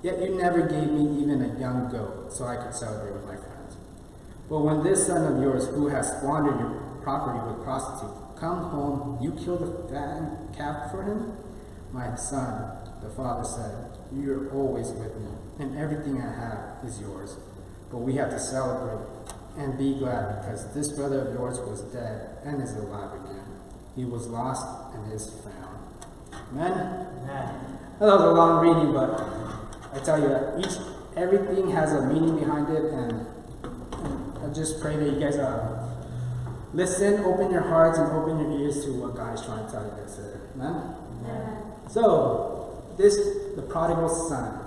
Yet 0.03 0.21
you 0.21 0.35
never 0.35 0.67
gave 0.67 0.91
me 0.91 1.23
even 1.23 1.41
a 1.41 1.59
young 1.59 1.89
goat 1.89 2.31
so 2.31 2.45
I 2.45 2.57
could 2.57 2.75
celebrate 2.75 3.13
with 3.13 3.25
my 3.25 3.35
friends. 3.35 3.56
But 4.50 4.60
when 4.60 4.84
this 4.84 5.08
son 5.08 5.34
of 5.34 5.42
yours, 5.42 5.68
who 5.68 5.88
has 5.88 6.08
squandered 6.18 6.60
your 6.60 7.00
property 7.04 7.39
with 7.48 7.63
prostitutes, 7.63 8.18
come 8.39 8.63
home, 8.70 9.20
you 9.22 9.32
kill 9.32 9.58
the 9.58 9.94
fattened 9.94 10.56
calf 10.56 10.92
for 10.92 11.04
him? 11.04 11.34
My 11.92 12.16
son, 12.16 12.77
the 13.01 13.10
father 13.10 13.44
said, 13.44 13.98
You 14.13 14.34
are 14.34 14.51
always 14.51 14.89
with 14.92 15.16
me, 15.16 15.32
and 15.60 15.77
everything 15.77 16.22
I 16.22 16.34
have 16.34 16.86
is 16.86 17.00
yours. 17.01 17.38
But 17.92 18.00
we 18.00 18.16
have 18.16 18.30
to 18.30 18.39
celebrate 18.39 19.06
and 19.58 19.77
be 19.77 19.98
glad 19.98 20.42
because 20.42 20.74
this 20.74 20.92
brother 20.92 21.27
of 21.27 21.34
yours 21.34 21.60
was 21.60 21.82
dead 21.94 22.38
and 22.46 22.62
is 22.62 22.75
alive 22.75 23.13
again. 23.22 23.44
He 23.96 24.06
was 24.06 24.27
lost 24.27 24.66
and 24.94 25.12
is 25.12 25.30
found. 25.44 25.80
Amen? 26.51 27.08
Amen. 27.24 27.77
That 28.00 28.06
was 28.06 28.22
a 28.22 28.32
long 28.32 28.66
reading, 28.66 28.94
but 28.94 29.20
I 29.94 30.04
tell 30.06 30.20
you, 30.20 30.63
each 30.63 30.77
everything 31.16 31.72
has 31.72 31.92
a 31.94 32.06
meaning 32.06 32.38
behind 32.38 32.70
it, 32.70 32.94
and, 32.94 33.25
just 34.57 34.81
pray 34.81 34.97
that 34.97 35.05
you 35.05 35.19
guys 35.19 35.37
uh, 35.37 35.87
listen, 36.73 37.23
open 37.23 37.51
your 37.51 37.61
hearts, 37.61 37.97
and 37.97 38.11
open 38.11 38.39
your 38.39 38.59
ears 38.59 38.83
to 38.85 38.91
what 38.93 39.15
God 39.15 39.35
is 39.35 39.45
trying 39.45 39.65
to 39.65 39.71
tell 39.71 39.83
you 39.85 39.91
guys 39.91 40.15
today. 40.15 40.39
Amen? 40.55 40.95
Amen. 41.21 41.57
So, 41.89 42.83
this, 42.97 43.15
the 43.55 43.61
prodigal 43.61 44.09
son. 44.09 44.63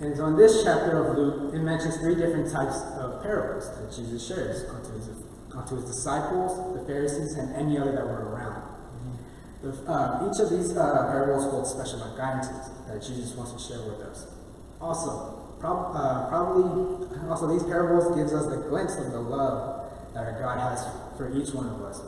And 0.00 0.16
so 0.16 0.26
in 0.26 0.36
this 0.36 0.62
chapter 0.62 1.04
of 1.04 1.16
Luke, 1.16 1.54
it 1.54 1.60
mentions 1.60 1.96
three 1.96 2.14
different 2.14 2.52
types 2.52 2.82
of 2.98 3.22
parables 3.22 3.68
that 3.78 3.94
Jesus 3.94 4.26
shares 4.26 4.68
unto 4.68 4.92
his, 4.92 5.08
unto 5.54 5.76
his 5.76 5.84
disciples, 5.86 6.78
the 6.78 6.84
Pharisees, 6.86 7.34
and 7.34 7.54
any 7.56 7.78
other 7.78 7.92
that 7.92 8.04
were 8.04 8.30
around. 8.30 8.62
The, 9.62 9.70
uh, 9.90 10.30
each 10.30 10.38
of 10.38 10.50
these 10.50 10.76
uh, 10.76 11.08
parables 11.10 11.50
holds 11.50 11.70
special 11.70 12.00
guidances 12.16 12.86
that 12.86 13.02
Jesus 13.02 13.34
wants 13.34 13.52
to 13.52 13.58
share 13.58 13.82
with 13.88 14.00
us. 14.00 14.26
Also, 14.80 15.45
prob- 15.58 15.96
uh, 15.96 16.28
probably, 16.28 17.08
also 17.28 17.46
these 17.46 17.62
parables 17.64 18.14
gives 18.16 18.32
us 18.32 18.46
a 18.52 18.68
glimpse 18.68 18.96
of 18.96 19.12
the 19.12 19.20
love 19.20 19.90
that 20.14 20.24
our 20.24 20.40
God 20.40 20.58
has 20.58 20.86
for 21.16 21.34
each 21.36 21.54
one 21.54 21.68
of 21.68 21.82
us. 21.82 22.00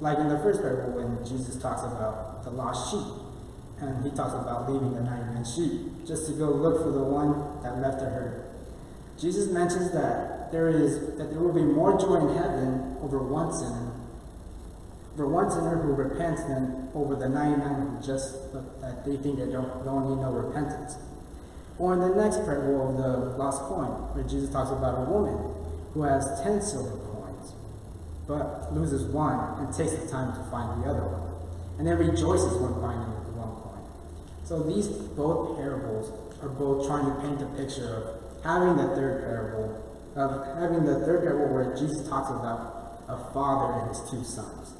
Like 0.00 0.18
in 0.18 0.28
the 0.28 0.38
first 0.38 0.60
parable 0.62 0.92
when 0.92 1.26
Jesus 1.26 1.60
talks 1.60 1.82
about 1.82 2.44
the 2.44 2.50
lost 2.50 2.90
sheep, 2.90 3.28
and 3.80 4.04
he 4.04 4.10
talks 4.10 4.34
about 4.34 4.70
leaving 4.70 4.94
the 4.94 5.02
99 5.02 5.44
sheep 5.44 6.06
just 6.06 6.26
to 6.26 6.32
go 6.32 6.50
look 6.50 6.82
for 6.82 6.90
the 6.90 7.02
one 7.02 7.62
that 7.62 7.78
left 7.78 8.00
the 8.00 8.06
herd. 8.06 8.44
Jesus 9.18 9.50
mentions 9.50 9.92
that 9.92 10.50
there 10.52 10.68
is 10.68 11.16
that 11.18 11.30
there 11.30 11.40
will 11.40 11.52
be 11.52 11.62
more 11.62 11.98
joy 11.98 12.28
in 12.28 12.36
heaven 12.36 12.96
over 13.02 13.18
one 13.18 13.52
sinner, 13.52 13.92
over 15.14 15.26
one 15.26 15.50
sinner 15.50 15.76
who 15.76 15.92
repents 15.92 16.42
than 16.44 16.88
over 16.94 17.16
the 17.16 17.28
99 17.28 17.74
who 17.74 18.06
just 18.06 18.52
that 18.52 19.04
they 19.04 19.16
think 19.16 19.38
they 19.38 19.50
don't, 19.50 19.84
don't 19.84 20.08
need 20.08 20.22
no 20.22 20.32
repentance. 20.32 20.96
Or 21.78 21.94
in 21.94 22.00
the 22.00 22.14
next 22.14 22.44
parable 22.44 22.90
of 22.90 22.96
the 22.96 23.38
lost 23.38 23.62
coin, 23.62 23.90
where 24.14 24.24
Jesus 24.24 24.50
talks 24.50 24.70
about 24.70 24.98
a 24.98 25.10
woman 25.10 25.54
who 25.94 26.02
has 26.02 26.26
10 26.42 26.60
silver 26.60 26.98
coins, 27.06 27.54
but 28.26 28.74
loses 28.74 29.04
one 29.06 29.58
and 29.60 29.72
takes 29.72 29.92
the 29.92 30.08
time 30.10 30.34
to 30.34 30.42
find 30.50 30.82
the 30.82 30.90
other 30.90 31.06
one, 31.06 31.30
and 31.78 31.86
then 31.86 31.96
rejoices 31.98 32.58
when 32.58 32.74
finding 32.82 33.08
the 33.24 33.32
one 33.38 33.54
coin. 33.62 33.82
So 34.42 34.62
these 34.62 34.88
both 34.88 35.56
parables 35.56 36.10
are 36.42 36.48
both 36.48 36.86
trying 36.86 37.06
to 37.06 37.14
paint 37.22 37.42
a 37.42 37.46
picture 37.54 37.86
of 37.86 38.42
having 38.42 38.76
the 38.76 38.94
third 38.94 39.22
parable, 39.22 39.78
of 40.16 40.58
having 40.58 40.84
the 40.84 40.98
third 41.06 41.22
parable 41.22 41.54
where 41.54 41.76
Jesus 41.76 42.08
talks 42.08 42.30
about 42.30 43.06
a 43.08 43.16
father 43.32 43.80
and 43.80 43.88
his 43.88 44.02
two 44.10 44.24
sons. 44.24 44.74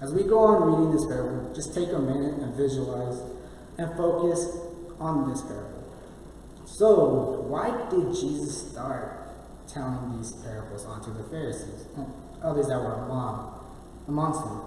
As 0.00 0.12
we 0.12 0.24
go 0.24 0.40
on 0.40 0.66
reading 0.66 0.90
this 0.90 1.06
parable, 1.06 1.54
just 1.54 1.72
take 1.72 1.92
a 1.92 1.98
minute 1.98 2.34
and 2.42 2.54
visualize 2.54 3.22
and 3.78 3.96
focus 3.96 4.58
on 4.98 5.30
this 5.30 5.40
parable. 5.42 5.71
So, 6.72 7.44
why 7.48 7.68
did 7.90 8.14
Jesus 8.14 8.70
start 8.70 9.28
telling 9.68 10.16
these 10.16 10.32
parables 10.32 10.86
onto 10.86 11.12
the 11.12 11.22
Pharisees 11.24 11.84
and 11.98 12.10
others 12.42 12.68
that 12.68 12.80
were 12.80 12.94
among, 12.94 13.60
amongst 14.08 14.40
them? 14.40 14.62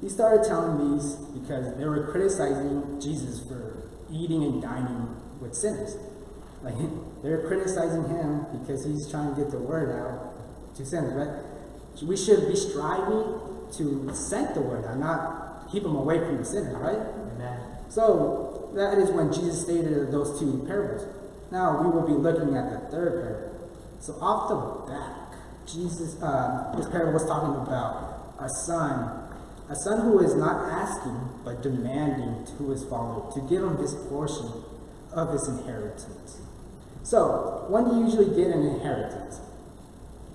He 0.00 0.08
started 0.08 0.42
telling 0.44 0.96
these 0.96 1.14
because 1.30 1.78
they 1.78 1.84
were 1.84 2.10
criticizing 2.10 3.00
Jesus 3.00 3.46
for 3.46 3.88
eating 4.10 4.42
and 4.42 4.60
dining 4.60 5.14
with 5.40 5.54
sinners. 5.54 5.96
Like 6.60 6.74
they're 7.22 7.46
criticizing 7.46 8.02
him 8.08 8.44
because 8.58 8.84
he's 8.84 9.08
trying 9.08 9.32
to 9.36 9.40
get 9.40 9.52
the 9.52 9.58
word 9.58 9.94
out 9.96 10.74
to 10.74 10.84
sinners, 10.84 11.14
right? 11.14 12.02
We 12.02 12.16
should 12.16 12.48
be 12.48 12.56
striving 12.56 13.38
to 13.78 14.10
send 14.12 14.56
the 14.56 14.60
word 14.60 14.86
out, 14.86 14.98
not 14.98 15.70
keep 15.70 15.84
them 15.84 15.94
away 15.94 16.18
from 16.18 16.38
the 16.38 16.44
sinners, 16.44 16.74
right? 16.74 16.98
Amen. 16.98 17.60
So 17.88 18.41
that 18.74 18.98
is 18.98 19.10
when 19.10 19.32
Jesus 19.32 19.62
stated 19.62 20.10
those 20.10 20.38
two 20.38 20.64
parables. 20.66 21.06
Now 21.50 21.82
we 21.82 21.90
will 21.90 22.06
be 22.06 22.14
looking 22.14 22.56
at 22.56 22.70
the 22.70 22.78
third 22.90 23.22
parable. 23.22 23.70
So 24.00 24.14
off 24.14 24.48
the 24.48 24.92
back, 24.92 25.38
Jesus, 25.66 26.20
uh, 26.22 26.74
this 26.76 26.88
parable 26.88 27.12
was 27.12 27.24
talking 27.26 27.54
about 27.62 28.34
a 28.40 28.48
son, 28.66 29.28
a 29.68 29.76
son 29.76 30.00
who 30.00 30.20
is 30.20 30.34
not 30.34 30.70
asking 30.70 31.18
but 31.44 31.62
demanding 31.62 32.46
to 32.56 32.70
his 32.70 32.84
father 32.84 33.30
to 33.34 33.40
give 33.48 33.62
him 33.62 33.76
his 33.76 33.94
portion 34.08 34.50
of 35.12 35.32
his 35.32 35.46
inheritance. 35.48 36.40
So 37.02 37.66
when 37.68 37.84
do 37.84 37.96
you 37.96 38.04
usually 38.04 38.34
get 38.34 38.48
an 38.54 38.66
inheritance? 38.66 39.40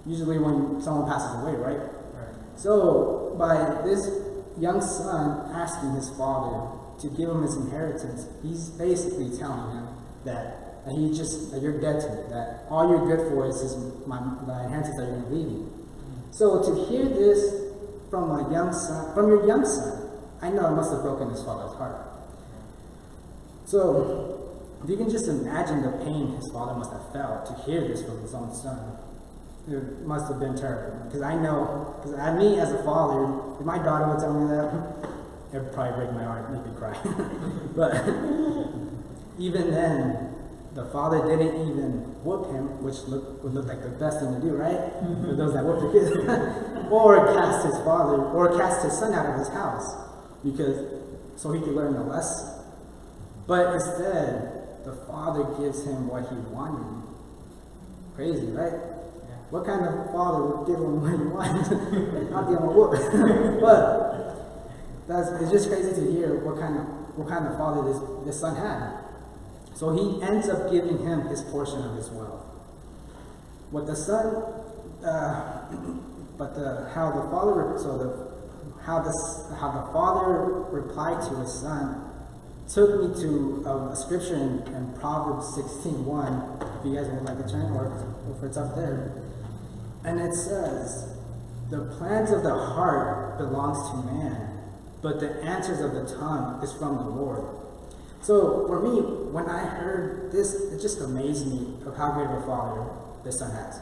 Usually 0.06 0.38
when 0.38 0.82
someone 0.82 1.10
passes 1.10 1.41
away, 1.41 1.56
right? 1.56 1.79
Right. 2.13 2.36
So, 2.56 3.36
by 3.38 3.82
this 3.84 4.10
young 4.58 4.82
son 4.82 5.51
asking 5.53 5.96
his 5.96 6.10
father 6.12 6.72
to 7.01 7.08
give 7.10 7.30
him 7.30 7.42
his 7.42 7.56
inheritance, 7.56 8.27
he's 8.44 8.70
basically 8.72 9.38
telling 9.38 9.72
him 9.72 9.88
that, 10.25 10.86
that 10.86 10.94
he 10.96 11.13
just 11.13 11.51
that 11.51 11.62
you're 11.62 11.80
dead 11.80 12.01
to 12.01 12.10
me, 12.10 12.22
that 12.30 12.66
all 12.70 12.89
you're 12.89 13.06
good 13.06 13.30
for 13.30 13.48
is, 13.48 13.56
is 13.58 13.75
my, 14.08 14.20
my 14.20 14.66
inheritance 14.66 14.96
that 14.98 15.06
you're 15.08 15.20
going 15.20 15.30
to 15.30 15.36
leave 15.36 15.48
me. 15.48 15.66
So 16.32 16.63
to 16.63 16.86
hear 16.86 17.06
this 17.06 17.68
from 18.10 18.32
a 18.32 18.51
young 18.51 18.74
son, 18.74 19.13
from 19.13 19.27
your 19.27 19.46
young 19.48 19.66
son, 19.66 20.10
I 20.42 20.50
know 20.50 20.68
it 20.68 20.75
must 20.75 20.92
have 20.92 21.01
broken 21.01 21.30
his 21.30 21.44
father's 21.44 21.75
heart. 21.77 22.08
So 23.66 24.54
if 24.84 24.89
you 24.89 24.98
can 24.98 25.10
just 25.10 25.27
imagine 25.27 25.82
the 25.82 25.92
pain 26.04 26.36
his 26.36 26.50
father 26.54 26.75
must 26.75 26.92
have 26.92 27.12
felt 27.12 27.46
to 27.48 27.54
hear 27.66 27.88
this 27.88 28.04
from 28.04 28.22
his 28.22 28.34
own 28.34 28.54
son, 28.54 28.98
it 29.68 30.01
must 30.06 30.32
have 30.32 30.39
been 30.39 30.56
terrible. 30.56 31.06
Because 31.06 31.22
I 31.22 31.36
know, 31.36 31.96
because 31.98 32.18
I 32.18 32.38
me 32.38 32.60
as 32.60 32.72
a 32.72 32.84
father, 32.84 33.58
if 33.60 33.66
my 33.66 33.77
daughter 33.77 34.08
would 34.08 34.20
tell 34.20 34.34
me 34.34 34.48
that, 34.48 35.16
it 35.54 35.60
would 35.60 35.74
probably 35.74 36.06
break 36.06 36.12
my 36.13 36.24
heart, 36.24 36.51
make 36.51 36.66
me 36.66 36.72
cry. 36.77 36.94
but 37.75 37.94
even 39.39 39.72
then, 39.72 40.36
the 40.74 40.86
father 40.86 41.25
didn't 41.25 41.56
even 41.70 42.06
whoop 42.24 42.51
him, 42.51 42.84
which 42.84 43.00
look, 43.08 43.44
would 43.44 43.54
look 43.54 43.66
like 43.66 43.82
the 43.82 43.89
best 43.89 44.20
thing 44.20 44.34
to 44.34 44.42
do, 44.42 44.56
right? 44.56 44.92
For 45.25 45.36
those 45.36 45.54
that 45.54 45.63
whoop 45.66 45.82
their 45.82 45.92
kids. 45.92 46.12
or 46.92 47.25
cast 47.34 47.66
his 47.66 47.77
father, 47.84 48.22
or 48.22 48.58
cast 48.58 48.84
his 48.84 48.94
son 48.94 49.13
out 49.13 49.25
of 49.25 49.39
his 49.39 49.48
house, 49.50 49.96
because 50.44 51.01
so 51.36 51.51
he 51.51 51.60
could 51.60 51.74
learn 51.74 51.94
the 51.94 52.04
lesson. 52.04 52.62
But 53.48 53.74
instead, 53.74 54.84
the 54.84 54.94
father 55.08 55.44
gives 55.60 55.86
him 55.86 56.08
what 56.08 56.27
he 56.30 56.36
wanted. 56.54 57.08
Crazy, 58.16 58.48
right? 58.48 58.74
What 59.50 59.66
kind 59.66 59.86
of 59.86 60.12
father 60.12 60.44
would 60.44 60.68
give 60.68 60.75
him 60.75 61.01
what 61.01 61.12
he 61.12 61.25
wanted? 61.25 62.30
Not 62.32 62.50
give 62.50 62.60
him 62.60 62.68
a 62.68 62.72
whoop. 62.72 62.92
but 63.62 64.07
that's 65.08 65.30
it's 65.42 65.52
just 65.52 65.70
crazy 65.70 65.94
to 65.94 66.12
hear 66.12 66.44
what 66.46 66.60
kind 66.60 66.78
of 66.78 66.86
what 67.18 67.28
kind 67.28 67.48
of 67.48 67.58
father 67.58 67.92
this, 67.92 68.26
this 68.26 68.40
son 68.40 68.56
had. 68.56 69.04
So 69.76 69.94
he 69.94 70.22
ends 70.22 70.50
up 70.50 70.72
giving 70.72 71.00
him 71.00 71.22
his 71.28 71.42
portion 71.44 71.82
of 71.82 71.96
his 71.96 72.10
wealth. 72.10 72.46
What 73.72 73.86
the 73.86 73.96
son, 73.96 74.26
uh, 75.06 75.72
but 76.38 76.56
the 76.56 76.90
how 76.94 77.12
the 77.12 77.30
father 77.30 77.78
so 77.78 77.98
the 77.98 78.28
how 78.84 79.00
the 79.00 79.56
how 79.60 79.72
the 79.72 79.92
father 79.94 80.66
replied 80.72 81.22
to 81.30 81.36
his 81.38 81.54
son 81.54 82.08
took 82.68 83.02
me 83.02 83.22
to 83.22 83.64
um, 83.66 83.88
a 83.90 83.96
scripture 83.96 84.36
in, 84.36 84.62
in 84.76 84.94
Proverbs 85.00 85.56
16, 85.56 86.06
1, 86.06 86.60
if 86.80 86.86
you 86.86 86.96
guys 86.96 87.08
would 87.08 87.24
like 87.24 87.38
to 87.38 87.50
turn, 87.50 87.72
or 87.72 88.36
if 88.36 88.44
it's 88.44 88.58
up 88.58 88.76
there. 88.76 89.24
And 90.04 90.20
it 90.20 90.34
says, 90.34 91.16
The 91.70 91.86
plans 91.98 92.32
of 92.32 92.44
the 92.44 92.54
heart 92.54 93.38
belongs 93.38 93.90
to 93.90 94.12
man, 94.12 94.47
but 95.01 95.20
the 95.20 95.44
answers 95.44 95.80
of 95.80 95.94
the 95.94 96.16
tongue 96.16 96.62
is 96.63 96.74
from 96.74 96.98
the 96.98 97.04
Lord. 97.04 97.44
So 98.22 98.68
for 98.68 98.82
me, 98.82 99.01
when 99.32 99.46
I 99.46 99.66
heard 99.66 100.32
this, 100.32 100.54
it 100.54 100.82
just 100.82 101.00
amazed 101.00 101.48
me 101.48 101.75
of 101.86 101.96
how 101.96 102.12
great 102.12 102.27
of 102.27 102.44
a 102.44 102.46
father 102.46 102.89
the 103.24 103.32
son 103.32 103.51
has. 103.51 103.80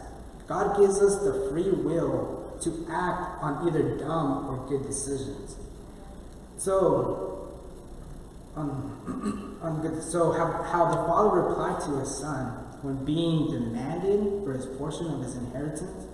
God 0.48 0.78
gives 0.78 1.02
us 1.02 1.24
the 1.24 1.50
free 1.50 1.72
will 1.72 2.58
to 2.62 2.86
act 2.90 3.44
on 3.44 3.68
either 3.68 3.98
dumb 3.98 4.48
or 4.48 4.68
good 4.68 4.86
decisions. 4.86 5.58
So 6.58 7.36
um, 8.56 9.58
so 10.02 10.32
how, 10.32 10.64
how 10.64 10.86
the 10.90 11.08
father 11.08 11.42
replied 11.42 11.82
to 11.82 12.00
his 12.00 12.18
son 12.18 12.66
when 12.82 13.04
being 13.04 13.52
demanded 13.52 14.44
for 14.44 14.54
his 14.54 14.66
portion 14.78 15.08
of 15.08 15.22
his 15.22 15.36
inheritance, 15.36 16.08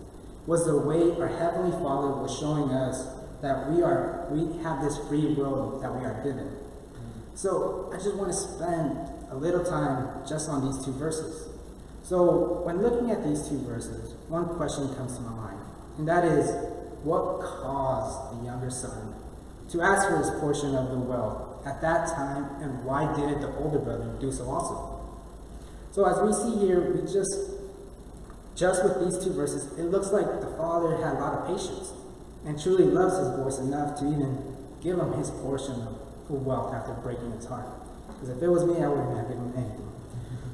was 0.47 0.65
the 0.65 0.77
way 0.77 1.11
our 1.19 1.27
Heavenly 1.27 1.71
Father 1.71 2.07
was 2.15 2.35
showing 2.39 2.71
us 2.71 3.05
that 3.41 3.71
we 3.71 3.81
are 3.81 4.27
we 4.29 4.61
have 4.63 4.81
this 4.81 4.97
free 5.07 5.33
will 5.33 5.79
that 5.81 5.93
we 5.93 6.05
are 6.05 6.21
given. 6.23 6.57
So 7.33 7.89
I 7.93 7.97
just 7.97 8.15
want 8.15 8.31
to 8.31 8.37
spend 8.37 8.97
a 9.31 9.35
little 9.35 9.63
time 9.63 10.25
just 10.27 10.49
on 10.49 10.65
these 10.65 10.85
two 10.85 10.91
verses. 10.93 11.49
So 12.03 12.61
when 12.65 12.81
looking 12.81 13.09
at 13.11 13.23
these 13.23 13.47
two 13.47 13.59
verses, 13.61 14.13
one 14.27 14.45
question 14.57 14.93
comes 14.95 15.15
to 15.17 15.21
my 15.21 15.31
mind, 15.31 15.59
and 15.97 16.07
that 16.07 16.25
is, 16.25 16.49
what 17.03 17.41
caused 17.41 18.37
the 18.37 18.45
younger 18.45 18.69
son 18.69 19.15
to 19.69 19.81
ask 19.81 20.07
for 20.09 20.17
his 20.17 20.29
portion 20.41 20.75
of 20.75 20.91
the 20.91 20.97
wealth 20.97 21.65
at 21.65 21.81
that 21.81 22.07
time, 22.09 22.61
and 22.61 22.83
why 22.83 23.11
didn't 23.15 23.41
the 23.41 23.55
older 23.57 23.79
brother 23.79 24.15
do 24.19 24.31
so 24.31 24.49
also? 24.49 24.99
So 25.91 26.05
as 26.05 26.21
we 26.21 26.33
see 26.33 26.65
here, 26.65 26.91
we 26.91 27.01
just 27.01 27.57
just 28.55 28.83
with 28.83 28.99
these 28.99 29.23
two 29.23 29.33
verses, 29.33 29.79
it 29.79 29.85
looks 29.85 30.11
like 30.11 30.41
the 30.41 30.53
father 30.57 30.97
had 30.97 31.15
a 31.15 31.19
lot 31.19 31.33
of 31.33 31.47
patience 31.47 31.93
and 32.45 32.61
truly 32.61 32.85
loves 32.85 33.17
his 33.17 33.29
boys 33.29 33.59
enough 33.59 33.99
to 33.99 34.05
even 34.07 34.55
give 34.81 34.97
him 34.97 35.13
his 35.13 35.29
portion 35.29 35.75
of 35.81 36.01
wealth 36.29 36.73
after 36.73 36.93
breaking 36.93 37.31
his 37.31 37.45
heart. 37.45 37.67
Because 38.07 38.29
if 38.29 38.41
it 38.41 38.47
was 38.47 38.65
me, 38.65 38.81
I 38.83 38.87
wouldn't 38.87 39.17
have 39.17 39.27
given 39.27 39.51
him 39.51 39.53
anything. 39.57 39.91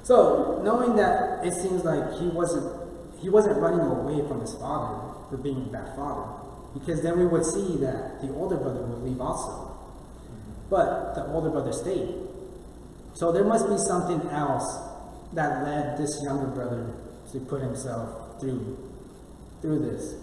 So 0.04 0.62
knowing 0.64 0.96
that 0.96 1.46
it 1.46 1.54
seems 1.54 1.84
like 1.84 2.20
he 2.20 2.28
wasn't 2.28 2.88
he 3.20 3.30
wasn't 3.30 3.58
running 3.60 3.80
away 3.80 4.28
from 4.28 4.42
his 4.42 4.54
father 4.56 5.14
for 5.30 5.38
being 5.38 5.66
a 5.68 5.72
bad 5.72 5.96
father, 5.96 6.32
because 6.74 7.02
then 7.02 7.18
we 7.20 7.26
would 7.26 7.46
see 7.46 7.78
that 7.78 8.22
the 8.22 8.32
older 8.34 8.58
brother 8.58 8.82
would 8.82 9.04
leave 9.04 9.20
also. 9.20 9.76
But 10.70 11.16
the 11.16 11.26
older 11.28 11.50
brother 11.50 11.74
stayed. 11.74 12.14
So 13.14 13.32
there 13.32 13.44
must 13.44 13.68
be 13.68 13.78
something 13.78 14.22
else 14.30 14.78
that 15.34 15.64
led 15.64 15.98
this 15.98 16.22
younger 16.24 16.48
brother 16.48 16.94
to 17.32 17.40
put 17.40 17.62
himself 17.62 18.40
through 18.40 18.78
through 19.62 19.80
this. 19.80 20.16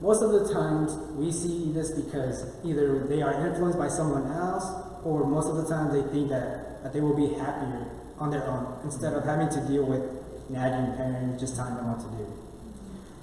Most 0.00 0.22
of 0.22 0.30
the 0.30 0.52
times 0.52 0.94
we 1.16 1.32
see 1.32 1.72
this 1.72 1.90
because 1.90 2.46
either 2.64 3.06
they 3.08 3.20
are 3.20 3.46
influenced 3.46 3.78
by 3.78 3.88
someone 3.88 4.30
else 4.30 4.64
or 5.04 5.26
most 5.26 5.48
of 5.48 5.56
the 5.56 5.66
time 5.68 5.92
they 5.92 6.02
think 6.12 6.28
that, 6.30 6.82
that 6.82 6.92
they 6.92 7.00
will 7.00 7.16
be 7.16 7.34
happier 7.34 7.86
on 8.18 8.30
their 8.30 8.46
own 8.46 8.78
instead 8.84 9.12
of 9.12 9.24
having 9.24 9.48
to 9.48 9.60
deal 9.66 9.84
with 9.84 10.02
nagging 10.50 10.96
parents 10.96 11.40
just 11.40 11.56
telling 11.56 11.74
them 11.74 11.90
what 11.90 12.00
to 12.00 12.16
do. 12.16 12.26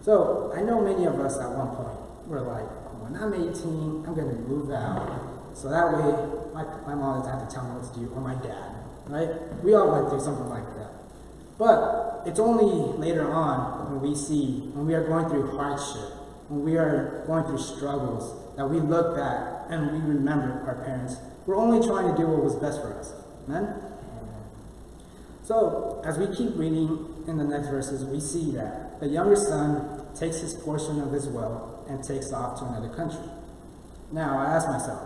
So 0.02 0.52
I 0.56 0.62
know 0.62 0.82
many 0.82 1.06
of 1.06 1.20
us 1.20 1.40
at 1.40 1.50
one 1.50 1.76
point 1.76 2.28
were 2.28 2.42
like, 2.42 2.68
when 3.02 3.16
I'm 3.16 3.34
18, 3.34 4.06
I'm 4.06 4.14
going 4.14 4.30
to 4.30 4.42
move 4.44 4.72
out. 4.72 5.56
So 5.56 5.70
that 5.70 5.94
way 5.94 6.12
my, 6.54 6.64
my 6.86 6.96
mom 6.96 7.20
doesn't 7.20 7.40
have 7.40 7.48
to 7.48 7.56
tell 7.56 7.64
me 7.64 7.80
what 7.80 7.94
to 7.94 8.00
do 8.00 8.12
or 8.14 8.22
my 8.22 8.36
dad, 8.36 8.76
right? 9.08 9.30
We 9.64 9.74
all 9.74 9.92
went 9.92 10.10
through 10.10 10.22
something 10.22 10.50
like 10.50 10.66
that. 10.76 10.92
But 11.58 12.24
it's 12.26 12.40
only 12.40 12.98
later 12.98 13.32
on 13.32 13.92
when 13.92 14.10
we 14.10 14.16
see, 14.16 14.72
when 14.74 14.86
we 14.86 14.94
are 14.94 15.08
going 15.08 15.30
through 15.30 15.56
hardship, 15.56 16.15
when 16.48 16.64
we 16.64 16.78
are 16.78 17.24
going 17.28 17.44
through 17.46 17.60
struggles, 17.60 18.56
that 18.56 18.70
we 18.70 18.80
look 18.80 19.16
back 19.16 19.68
and 19.70 19.92
we 19.92 20.14
remember 20.14 20.64
our 20.68 20.84
parents. 20.86 21.18
We're 21.46 21.58
only 21.58 21.86
trying 21.86 22.12
to 22.12 22.18
do 22.18 22.28
what 22.28 22.44
was 22.44 22.56
best 22.56 22.82
for 22.82 22.98
us. 22.98 23.14
Amen? 23.48 23.82
So, 25.44 26.02
as 26.04 26.18
we 26.18 26.26
keep 26.36 26.56
reading 26.56 27.24
in 27.28 27.38
the 27.38 27.44
next 27.44 27.68
verses, 27.68 28.04
we 28.04 28.20
see 28.20 28.52
that 28.54 29.00
the 29.00 29.08
younger 29.08 29.36
son 29.36 30.08
takes 30.16 30.38
his 30.38 30.56
portion 30.56 31.00
of 31.02 31.12
his 31.12 31.28
wealth 31.28 31.88
and 31.88 32.04
takes 32.04 32.34
off 32.34 32.58
to 32.60 32.66
another 32.66 32.90
country. 32.90 33.30
Now, 34.12 34.40
I 34.40 34.56
ask 34.56 34.68
myself, 34.68 35.02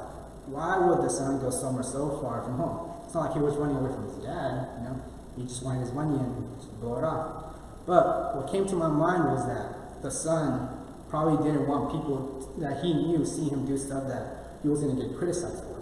why 0.45 0.77
would 0.77 1.03
the 1.03 1.09
son 1.09 1.41
go 1.41 1.49
somewhere 1.49 1.83
so 1.83 2.19
far 2.21 2.41
from 2.43 2.55
home? 2.55 3.03
It's 3.05 3.13
not 3.13 3.25
like 3.25 3.33
he 3.33 3.39
was 3.39 3.55
running 3.57 3.75
away 3.77 3.91
from 3.91 4.05
his 4.05 4.15
dad, 4.23 4.67
you 4.77 4.83
know. 4.83 5.01
He 5.35 5.43
just 5.43 5.63
wanted 5.63 5.81
his 5.81 5.91
money 5.93 6.17
and 6.17 6.79
blow 6.79 6.97
it 6.97 7.03
off. 7.03 7.55
But 7.85 8.37
what 8.37 8.51
came 8.51 8.67
to 8.67 8.75
my 8.75 8.87
mind 8.87 9.25
was 9.25 9.45
that 9.47 10.01
the 10.01 10.11
son 10.11 10.78
probably 11.09 11.43
didn't 11.43 11.67
want 11.67 11.91
people 11.91 12.53
that 12.59 12.83
he 12.83 12.93
knew 12.93 13.25
see 13.25 13.49
him 13.49 13.65
do 13.65 13.77
stuff 13.77 14.07
that 14.07 14.59
he 14.61 14.69
was 14.69 14.81
going 14.81 14.95
to 14.95 15.07
get 15.07 15.17
criticized 15.17 15.63
for. 15.63 15.79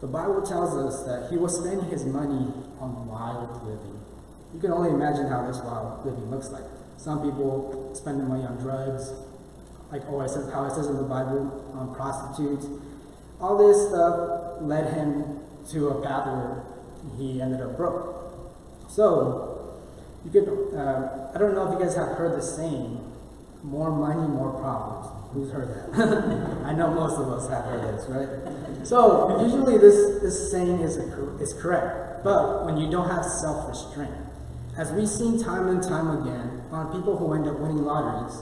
The 0.00 0.08
Bible 0.08 0.42
tells 0.42 0.74
us 0.74 1.04
that 1.04 1.30
he 1.30 1.36
was 1.36 1.56
spending 1.56 1.88
his 1.88 2.04
money 2.04 2.52
on 2.80 3.06
wild 3.06 3.62
living. 3.64 4.00
You 4.52 4.60
can 4.60 4.72
only 4.72 4.90
imagine 4.90 5.28
how 5.28 5.46
this 5.46 5.58
wild 5.58 6.04
living 6.04 6.28
looks 6.30 6.50
like. 6.50 6.64
Some 6.96 7.22
people 7.22 7.92
spend 7.94 8.18
their 8.18 8.26
money 8.26 8.44
on 8.44 8.56
drugs, 8.58 9.12
like 9.92 10.02
oh, 10.08 10.20
it 10.22 10.28
says, 10.28 10.52
how 10.52 10.64
it 10.66 10.74
says 10.74 10.86
in 10.86 10.96
the 10.96 11.04
Bible, 11.04 11.70
on 11.74 11.94
prostitutes. 11.94 12.66
All 13.40 13.56
this 13.56 13.88
stuff 13.88 14.60
led 14.60 14.92
him 14.92 15.40
to 15.70 15.88
a 15.88 16.02
path 16.02 16.26
where 16.26 16.64
he 17.16 17.40
ended 17.40 17.60
up 17.60 17.76
broke. 17.76 18.88
So, 18.88 19.80
you 20.24 20.30
could, 20.30 20.48
uh, 20.76 21.30
I 21.34 21.38
don't 21.38 21.54
know 21.54 21.72
if 21.72 21.78
you 21.78 21.84
guys 21.84 21.94
have 21.96 22.16
heard 22.16 22.36
the 22.36 22.42
saying, 22.42 23.11
more 23.62 23.90
money, 23.90 24.26
more 24.28 24.50
problems. 24.50 25.06
Who's 25.32 25.50
heard 25.50 25.68
that? 25.68 26.64
I 26.66 26.74
know 26.74 26.92
most 26.92 27.18
of 27.18 27.28
us 27.28 27.48
have 27.48 27.64
heard 27.64 27.94
this, 27.94 28.06
right? 28.08 28.86
So 28.86 29.40
usually 29.40 29.78
this, 29.78 30.20
this 30.20 30.50
saying 30.50 30.80
is, 30.80 30.96
a, 30.96 31.38
is 31.38 31.54
correct, 31.54 32.24
but 32.24 32.64
when 32.66 32.76
you 32.76 32.90
don't 32.90 33.08
have 33.08 33.24
self-restraint, 33.24 34.12
as 34.76 34.90
we've 34.92 35.08
seen 35.08 35.42
time 35.42 35.68
and 35.68 35.82
time 35.82 36.22
again 36.22 36.62
on 36.70 36.92
people 36.92 37.16
who 37.16 37.34
end 37.34 37.46
up 37.46 37.58
winning 37.58 37.84
lotteries, 37.84 38.40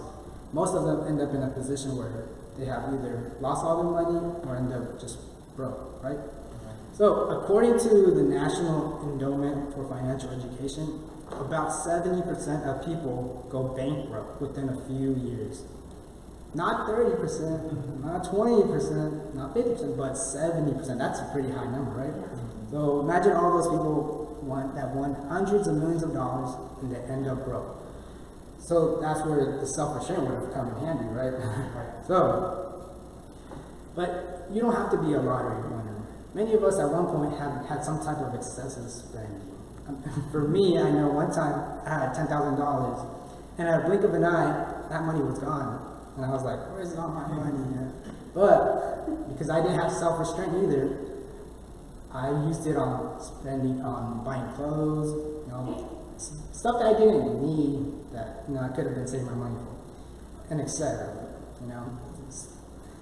most 0.52 0.74
of 0.74 0.84
them 0.84 1.06
end 1.06 1.20
up 1.20 1.34
in 1.34 1.42
a 1.42 1.50
position 1.50 1.96
where 1.96 2.26
they 2.58 2.64
have 2.66 2.84
either 2.94 3.32
lost 3.40 3.64
all 3.64 3.82
their 3.82 4.04
money 4.04 4.18
or 4.46 4.56
end 4.56 4.72
up 4.72 5.00
just 5.00 5.18
broke, 5.56 6.02
right? 6.02 6.18
So 6.92 7.30
according 7.30 7.78
to 7.78 8.10
the 8.10 8.22
National 8.22 9.00
Endowment 9.10 9.74
for 9.74 9.88
Financial 9.88 10.30
Education, 10.30 11.00
about 11.32 11.70
70% 11.70 12.66
of 12.66 12.84
people 12.84 13.46
go 13.50 13.68
bankrupt 13.74 14.40
within 14.40 14.68
a 14.68 14.80
few 14.86 15.14
years. 15.14 15.62
Not 16.54 16.88
30%, 16.88 18.00
not 18.04 18.24
20%, 18.24 19.34
not 19.34 19.54
50%, 19.54 19.96
but 19.96 20.14
70%. 20.14 20.98
That's 20.98 21.20
a 21.20 21.30
pretty 21.32 21.50
high 21.50 21.70
number, 21.70 21.92
right? 21.92 22.14
So 22.70 23.00
imagine 23.00 23.32
all 23.32 23.58
those 23.58 23.68
people 23.68 24.38
want, 24.42 24.74
that 24.74 24.90
won 24.90 25.14
hundreds 25.28 25.68
of 25.68 25.76
millions 25.76 26.02
of 26.02 26.12
dollars 26.12 26.54
and 26.82 26.92
they 26.92 26.98
end 27.12 27.28
up 27.28 27.44
broke. 27.44 27.76
So 28.58 29.00
that's 29.00 29.20
where 29.24 29.58
the 29.58 29.66
self-assurance 29.66 30.28
would 30.28 30.40
have 30.44 30.52
come 30.54 30.68
in 30.68 30.84
handy, 30.84 31.06
right? 31.14 31.34
so, 32.06 32.90
but 33.96 34.46
you 34.52 34.60
don't 34.62 34.74
have 34.74 34.90
to 34.90 34.98
be 34.98 35.14
a 35.14 35.20
lottery 35.20 35.62
winner. 35.62 36.02
Many 36.34 36.54
of 36.54 36.62
us 36.62 36.78
at 36.78 36.88
one 36.88 37.06
point 37.06 37.38
have 37.38 37.66
had 37.66 37.84
some 37.84 37.98
type 38.04 38.18
of 38.18 38.34
excessive 38.34 38.88
spending. 38.90 39.59
For 40.32 40.48
me, 40.48 40.78
I 40.78 40.90
know 40.90 41.08
one 41.08 41.32
time 41.32 41.80
I 41.86 42.06
had 42.06 42.14
$10,000 42.14 43.20
and 43.58 43.68
at 43.68 43.84
a 43.84 43.84
blink 43.84 44.04
of 44.04 44.14
an 44.14 44.24
eye, 44.24 44.86
that 44.88 45.04
money 45.04 45.20
was 45.20 45.38
gone. 45.38 45.86
And 46.16 46.24
I 46.24 46.30
was 46.30 46.42
like, 46.42 46.58
where's 46.72 46.96
all 46.96 47.08
my 47.08 47.28
money? 47.28 47.92
But 48.34 49.28
because 49.28 49.50
I 49.50 49.60
didn't 49.60 49.78
have 49.78 49.92
self-restraint 49.92 50.52
either, 50.64 50.96
I 52.12 52.30
used 52.48 52.66
it 52.66 52.76
on 52.76 53.20
spending, 53.20 53.80
on 53.82 54.24
buying 54.24 54.50
clothes, 54.54 55.12
you 55.46 55.52
know, 55.52 56.02
stuff 56.16 56.80
that 56.80 56.96
I 56.96 56.98
didn't 56.98 57.42
need 57.42 58.12
that, 58.12 58.44
you 58.48 58.54
know, 58.54 58.62
I 58.62 58.68
could 58.74 58.86
have 58.86 58.94
been 58.94 59.06
saving 59.06 59.26
my 59.26 59.34
money 59.34 59.56
for, 59.56 60.52
and 60.52 60.60
etc. 60.60 61.28
You 61.60 61.68
know, 61.68 61.98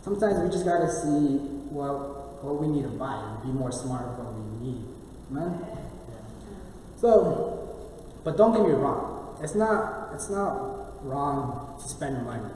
sometimes 0.03 0.41
we 0.43 0.51
just 0.51 0.65
got 0.65 0.81
to 0.81 0.91
see 0.91 1.39
what, 1.71 2.43
what 2.43 2.61
we 2.61 2.69
need 2.69 2.83
to 2.83 2.93
buy 2.99 3.15
and 3.15 3.43
be 3.43 3.49
more 3.49 3.73
smart 3.73 4.09
with 4.09 4.27
what 4.27 4.35
we 4.35 4.67
need. 4.67 4.85
Amen? 5.31 5.78
So, 7.01 7.79
but 8.25 8.37
don't 8.37 8.53
get 8.53 8.63
me 8.63 8.73
wrong. 8.75 9.39
It's 9.41 9.55
not, 9.55 10.11
it's 10.15 10.29
not 10.29 11.05
wrong 11.05 11.79
to 11.81 11.89
spend 11.89 12.25
money. 12.25 12.53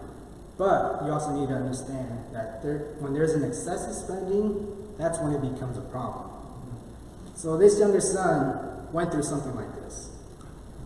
But 0.58 1.04
you 1.04 1.12
also 1.12 1.32
need 1.32 1.48
to 1.48 1.54
understand 1.54 2.26
that 2.32 2.62
there, 2.62 2.94
when 2.98 3.14
there's 3.14 3.32
an 3.32 3.44
excessive 3.44 3.94
spending, 3.94 4.94
that's 4.98 5.18
when 5.20 5.32
it 5.32 5.40
becomes 5.40 5.78
a 5.78 5.82
problem. 5.82 6.30
So 7.34 7.56
this 7.56 7.78
younger 7.78 8.00
son 8.00 8.92
went 8.92 9.12
through 9.12 9.22
something 9.22 9.54
like 9.54 9.74
this. 9.76 10.10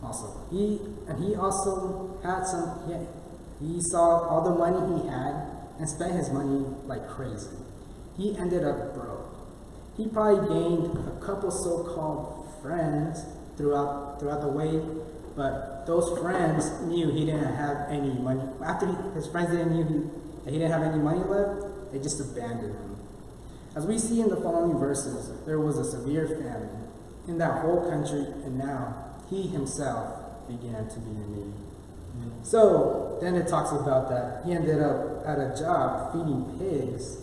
Also, 0.02 0.46
he 0.50 0.78
and 1.08 1.22
he 1.22 1.34
also 1.34 2.18
had 2.22 2.46
some. 2.46 2.78
He, 2.86 3.66
he 3.66 3.80
saw 3.80 4.28
all 4.28 4.42
the 4.44 4.54
money 4.54 5.02
he 5.02 5.08
had 5.08 5.34
and 5.78 5.88
spent 5.88 6.12
his 6.12 6.30
money 6.30 6.64
like 6.84 7.08
crazy. 7.08 7.56
He 8.16 8.36
ended 8.36 8.64
up 8.64 8.94
broke. 8.94 9.34
He 9.96 10.06
probably 10.06 10.46
gained 10.46 10.96
a 11.08 11.24
couple 11.24 11.50
so-called 11.50 12.46
friends 12.62 13.24
throughout 13.56 14.20
throughout 14.20 14.40
the 14.40 14.48
way, 14.48 14.80
but 15.36 15.86
those 15.86 16.18
friends 16.18 16.70
knew 16.82 17.10
he 17.10 17.26
didn't 17.26 17.54
have 17.54 17.88
any 17.90 18.10
money. 18.10 18.42
After 18.64 18.86
his 19.14 19.26
friends 19.26 19.50
didn't 19.50 19.72
knew 19.72 19.84
he, 19.84 20.44
that 20.44 20.52
he 20.52 20.58
didn't 20.58 20.72
have 20.72 20.82
any 20.82 21.02
money 21.02 21.20
left, 21.20 21.92
they 21.92 21.98
just 21.98 22.20
abandoned 22.20 22.74
him. 22.74 22.96
As 23.74 23.86
we 23.86 23.98
see 23.98 24.20
in 24.20 24.28
the 24.28 24.36
following 24.36 24.78
verses, 24.78 25.32
there 25.44 25.60
was 25.60 25.78
a 25.78 25.84
severe 25.84 26.26
famine 26.26 26.88
in 27.28 27.38
that 27.38 27.60
whole 27.60 27.88
country, 27.90 28.26
and 28.44 28.58
now 28.58 29.16
he 29.28 29.42
himself 29.42 30.48
began 30.48 30.88
to 30.88 30.98
be 31.00 31.10
in 31.10 31.34
need. 31.34 31.52
So 32.42 33.18
then 33.20 33.34
it 33.34 33.48
talks 33.48 33.72
about 33.72 34.08
that 34.08 34.42
he 34.46 34.52
ended 34.52 34.80
up 34.80 35.26
at 35.26 35.38
a 35.38 35.54
job 35.58 36.12
feeding 36.12 36.58
pigs. 36.58 37.18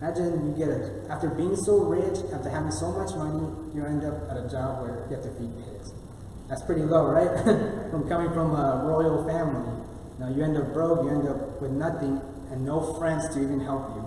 Imagine 0.00 0.52
you 0.52 0.54
get 0.58 0.68
it. 0.68 1.08
after 1.08 1.30
being 1.30 1.56
so 1.56 1.78
rich, 1.84 2.18
after 2.32 2.50
having 2.50 2.70
so 2.70 2.92
much 2.92 3.14
money, 3.16 3.48
you 3.74 3.84
end 3.84 4.04
up 4.04 4.30
at 4.30 4.36
a 4.36 4.48
job 4.48 4.82
where 4.82 5.06
you 5.08 5.16
have 5.16 5.24
to 5.24 5.32
feed 5.40 5.56
pigs. 5.56 5.92
That's 6.48 6.62
pretty 6.62 6.82
low, 6.82 7.06
right? 7.10 7.32
from 7.90 8.08
coming 8.08 8.28
from 8.32 8.54
a 8.54 8.84
royal 8.84 9.24
family. 9.26 9.72
Now 10.18 10.28
you 10.28 10.44
end 10.44 10.56
up 10.56 10.72
broke, 10.74 11.04
you 11.04 11.10
end 11.10 11.28
up 11.28 11.60
with 11.62 11.70
nothing, 11.70 12.20
and 12.50 12.64
no 12.64 12.94
friends 12.98 13.34
to 13.34 13.42
even 13.42 13.60
help 13.60 13.96
you. 13.96 14.04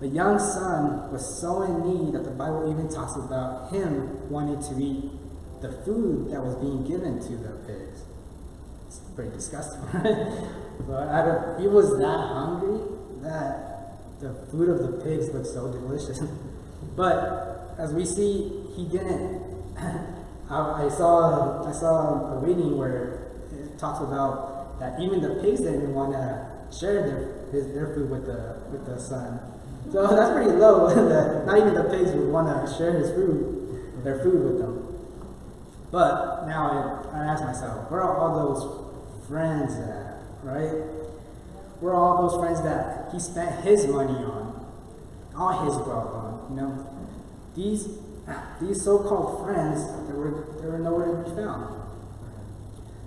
The 0.00 0.08
young 0.08 0.38
son 0.38 1.12
was 1.12 1.40
so 1.40 1.62
in 1.62 1.84
need 1.84 2.14
that 2.14 2.24
the 2.24 2.30
Bible 2.30 2.70
even 2.70 2.88
talks 2.88 3.16
about 3.16 3.72
him 3.72 4.28
wanting 4.30 4.60
to 4.60 4.82
eat 4.82 5.10
the 5.60 5.70
food 5.84 6.30
that 6.30 6.42
was 6.42 6.56
being 6.56 6.84
given 6.84 7.20
to 7.20 7.36
the 7.36 7.52
pigs. 7.66 8.04
It's 8.86 8.98
pretty 9.14 9.30
disgusting, 9.30 9.80
right? 9.92 10.44
but 10.86 11.08
of, 11.08 11.60
he 11.60 11.68
was 11.68 11.96
that 11.98 12.18
hungry 12.18 12.80
that 13.22 13.73
the 14.24 14.32
food 14.50 14.68
of 14.70 14.78
the 14.78 15.04
pigs 15.04 15.28
looked 15.32 15.46
so 15.46 15.70
delicious. 15.70 16.20
but 16.96 17.74
as 17.78 17.92
we 17.92 18.04
see, 18.04 18.64
he 18.74 18.84
didn't. 18.86 19.42
I, 20.50 20.84
I 20.84 20.88
saw 20.88 21.66
I 21.66 21.72
saw 21.72 22.32
a 22.32 22.38
reading 22.38 22.76
where 22.78 23.32
it 23.52 23.78
talks 23.78 24.00
about 24.00 24.78
that 24.80 25.00
even 25.00 25.20
the 25.20 25.40
pigs 25.42 25.60
didn't 25.60 25.94
want 25.94 26.12
to 26.12 26.48
share 26.76 27.02
their 27.06 27.50
his, 27.52 27.72
their 27.74 27.94
food 27.94 28.10
with 28.10 28.26
the 28.26 28.56
with 28.70 28.86
the 28.86 28.98
son. 28.98 29.40
So 29.92 30.06
that's 30.16 30.32
pretty 30.32 30.52
low. 30.52 30.88
that 31.08 31.46
not 31.46 31.58
even 31.58 31.74
the 31.74 31.84
pigs 31.84 32.12
would 32.12 32.28
want 32.28 32.48
to 32.48 32.74
share 32.76 32.92
his 32.92 33.10
food, 33.10 34.04
their 34.04 34.22
food 34.22 34.44
with 34.44 34.58
them. 34.58 34.80
But 35.90 36.46
now 36.46 37.06
I, 37.12 37.18
I 37.20 37.24
ask 37.24 37.44
myself, 37.44 37.90
where 37.90 38.02
are 38.02 38.18
all 38.18 38.54
those 38.54 39.28
friends 39.28 39.74
at, 39.74 40.16
right? 40.42 41.03
Where 41.80 41.92
are 41.92 41.96
all 41.96 42.28
those 42.28 42.40
friends 42.40 42.62
that 42.62 43.10
he 43.12 43.18
spent 43.18 43.64
his 43.64 43.86
money 43.86 44.12
on, 44.12 44.66
all 45.36 45.64
his 45.64 45.74
wealth 45.86 46.14
on? 46.14 46.46
You 46.50 46.56
know, 46.56 46.86
these 47.54 47.88
these 48.60 48.82
so-called 48.82 49.44
friends, 49.44 49.84
they 50.08 50.16
were 50.16 50.46
they 50.60 50.68
were 50.68 50.78
nowhere 50.78 51.22
to 51.22 51.30
be 51.30 51.36
found. 51.36 51.82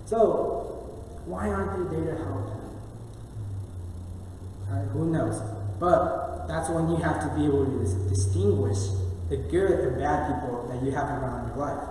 So 0.04 1.22
why 1.26 1.48
aren't 1.48 1.90
they 1.90 1.96
there 1.96 2.14
to 2.14 2.24
help 2.24 2.48
him? 2.48 2.58
Who 4.92 5.10
knows? 5.10 5.40
But 5.80 6.46
that's 6.46 6.68
when 6.70 6.88
you 6.88 6.96
have 6.96 7.20
to 7.20 7.34
be 7.36 7.46
able 7.46 7.64
to 7.66 8.08
distinguish 8.08 8.78
the 9.28 9.36
good 9.36 9.80
and 9.80 9.98
bad 9.98 10.34
people 10.34 10.68
that 10.68 10.82
you 10.82 10.90
have 10.92 11.08
around 11.08 11.48
your 11.48 11.56
life. 11.56 11.88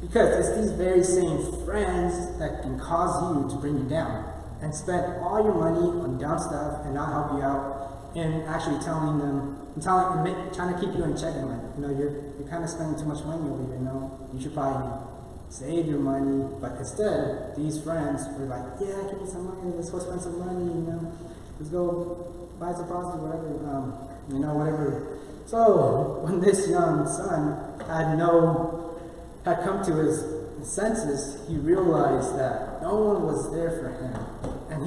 Because 0.00 0.46
it's 0.46 0.60
these 0.60 0.72
very 0.72 1.02
same 1.02 1.64
friends 1.64 2.38
that 2.38 2.62
can 2.62 2.78
cause 2.78 3.22
you 3.22 3.50
to 3.50 3.56
bring 3.60 3.78
you 3.78 3.88
down 3.88 4.31
and 4.62 4.74
spend 4.74 5.20
all 5.20 5.42
your 5.42 5.54
money 5.54 5.84
on 6.00 6.18
dumb 6.18 6.38
stuff 6.38 6.84
and 6.84 6.94
not 6.94 7.10
help 7.10 7.32
you 7.34 7.42
out 7.42 8.12
and 8.14 8.44
actually 8.44 8.78
telling 8.82 9.18
them 9.18 9.58
and 9.74 9.82
telling 9.82 10.26
and 10.26 10.54
trying 10.54 10.72
to 10.72 10.80
keep 10.80 10.94
you 10.94 11.04
in 11.04 11.16
check 11.16 11.34
and 11.34 11.50
like, 11.50 11.60
you 11.76 11.82
know, 11.82 11.90
you're 11.90 12.12
you're 12.38 12.48
kind 12.48 12.62
of 12.62 12.70
spending 12.70 12.98
too 12.98 13.06
much 13.06 13.24
money 13.24 13.42
over 13.50 13.64
here, 13.66 13.76
you 13.76 13.84
know. 13.84 14.28
You 14.32 14.40
should 14.40 14.54
probably 14.54 15.12
save 15.52 15.86
your 15.86 15.98
money. 15.98 16.48
But 16.60 16.78
instead, 16.78 17.56
these 17.56 17.80
friends 17.82 18.24
were 18.38 18.46
like, 18.46 18.80
Yeah, 18.80 19.02
give 19.10 19.20
me 19.20 19.28
some 19.28 19.46
money, 19.46 19.76
let's 19.76 19.90
go 19.90 19.98
spend 19.98 20.20
some 20.20 20.38
money, 20.38 20.64
you 20.64 20.86
know. 20.86 21.12
Let's 21.58 21.70
go 21.70 22.48
buy 22.58 22.72
some 22.72 22.86
prostitute, 22.86 23.22
whatever, 23.22 23.48
um, 23.68 24.08
you 24.28 24.38
know, 24.38 24.54
whatever. 24.54 25.18
So 25.46 26.20
when 26.24 26.40
this 26.40 26.68
young 26.68 27.06
son 27.06 27.80
had 27.86 28.16
no, 28.16 28.98
had 29.44 29.62
come 29.62 29.84
to 29.84 29.92
his 29.96 30.24
senses, 30.62 31.46
he 31.48 31.56
realized 31.56 32.38
that 32.38 32.80
no 32.82 32.94
one 32.94 33.22
was 33.24 33.52
there 33.52 33.70
for 33.70 33.88
him, 33.90 34.14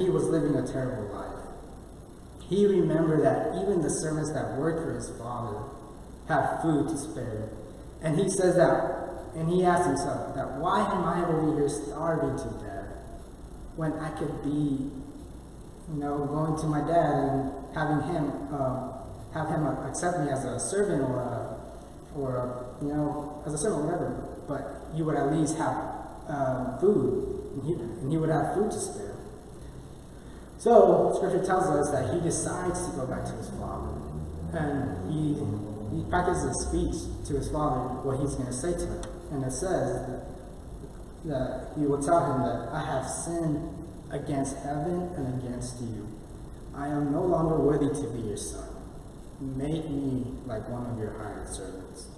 he 0.00 0.10
was 0.10 0.24
living 0.24 0.54
a 0.56 0.66
terrible 0.66 1.14
life. 1.14 1.32
He 2.48 2.66
remembered 2.66 3.24
that 3.24 3.60
even 3.62 3.82
the 3.82 3.90
servants 3.90 4.32
that 4.32 4.56
worked 4.56 4.80
for 4.80 4.94
his 4.94 5.10
father 5.18 5.64
had 6.28 6.62
food 6.62 6.88
to 6.88 6.96
spare, 6.96 7.50
and 8.02 8.18
he 8.18 8.28
says 8.28 8.56
that, 8.56 9.32
and 9.34 9.48
he 9.48 9.64
asked 9.64 9.86
himself 9.86 10.34
that 10.34 10.58
why 10.58 10.80
am 10.80 11.04
I 11.04 11.26
over 11.26 11.56
here 11.56 11.68
starving 11.68 12.36
to 12.36 12.64
death 12.64 12.96
when 13.76 13.92
I 13.94 14.10
could 14.18 14.42
be 14.42 14.90
you 15.88 16.00
know, 16.00 16.26
going 16.26 16.58
to 16.58 16.66
my 16.66 16.80
dad 16.80 17.14
and 17.14 17.52
having 17.74 18.02
him 18.10 18.48
uh, 18.52 18.92
have 19.32 19.48
him 19.48 19.66
accept 19.86 20.18
me 20.20 20.30
as 20.30 20.44
a 20.44 20.58
servant 20.58 21.02
or 21.02 21.20
a, 21.20 21.60
or 22.18 22.36
a, 22.36 22.84
you 22.84 22.88
know 22.92 23.42
as 23.46 23.54
a 23.54 23.58
servant, 23.58 23.84
whatever. 23.84 24.26
But 24.48 24.96
you 24.96 25.04
would 25.04 25.16
at 25.16 25.32
least 25.32 25.56
have 25.58 25.76
um, 26.28 26.78
food, 26.80 27.54
and 27.54 27.66
he, 27.66 27.72
and 27.74 28.10
he 28.10 28.18
would 28.18 28.30
have 28.30 28.54
food 28.54 28.70
to 28.70 28.80
spare. 28.80 29.05
So 30.58 31.12
Scripture 31.16 31.44
tells 31.44 31.66
us 31.66 31.90
that 31.90 32.14
he 32.14 32.20
decides 32.20 32.88
to 32.88 32.96
go 32.96 33.06
back 33.06 33.24
to 33.26 33.32
his 33.32 33.50
father, 33.50 33.92
and 34.52 35.12
he 35.12 35.36
he 35.96 36.04
practices 36.10 36.44
a 36.44 36.68
speech 36.68 37.26
to 37.28 37.34
his 37.34 37.50
father 37.50 38.02
what 38.02 38.20
he's 38.20 38.34
going 38.34 38.46
to 38.46 38.52
say 38.52 38.72
to 38.72 38.86
him, 38.86 39.02
and 39.32 39.44
it 39.44 39.52
says 39.52 40.04
that, 40.06 40.24
that 41.24 41.68
he 41.76 41.86
will 41.86 42.02
tell 42.02 42.20
him 42.20 42.42
that 42.42 42.68
I 42.72 42.84
have 42.84 43.08
sinned 43.08 43.70
against 44.10 44.56
heaven 44.58 45.10
and 45.16 45.42
against 45.42 45.80
you. 45.80 46.08
I 46.74 46.88
am 46.88 47.12
no 47.12 47.22
longer 47.22 47.56
worthy 47.56 47.88
to 47.88 48.08
be 48.12 48.28
your 48.28 48.36
son. 48.36 48.68
Make 49.40 49.88
me 49.88 50.26
like 50.46 50.68
one 50.68 50.86
of 50.86 50.98
your 50.98 51.12
hired 51.18 51.48
servants. 51.48 52.08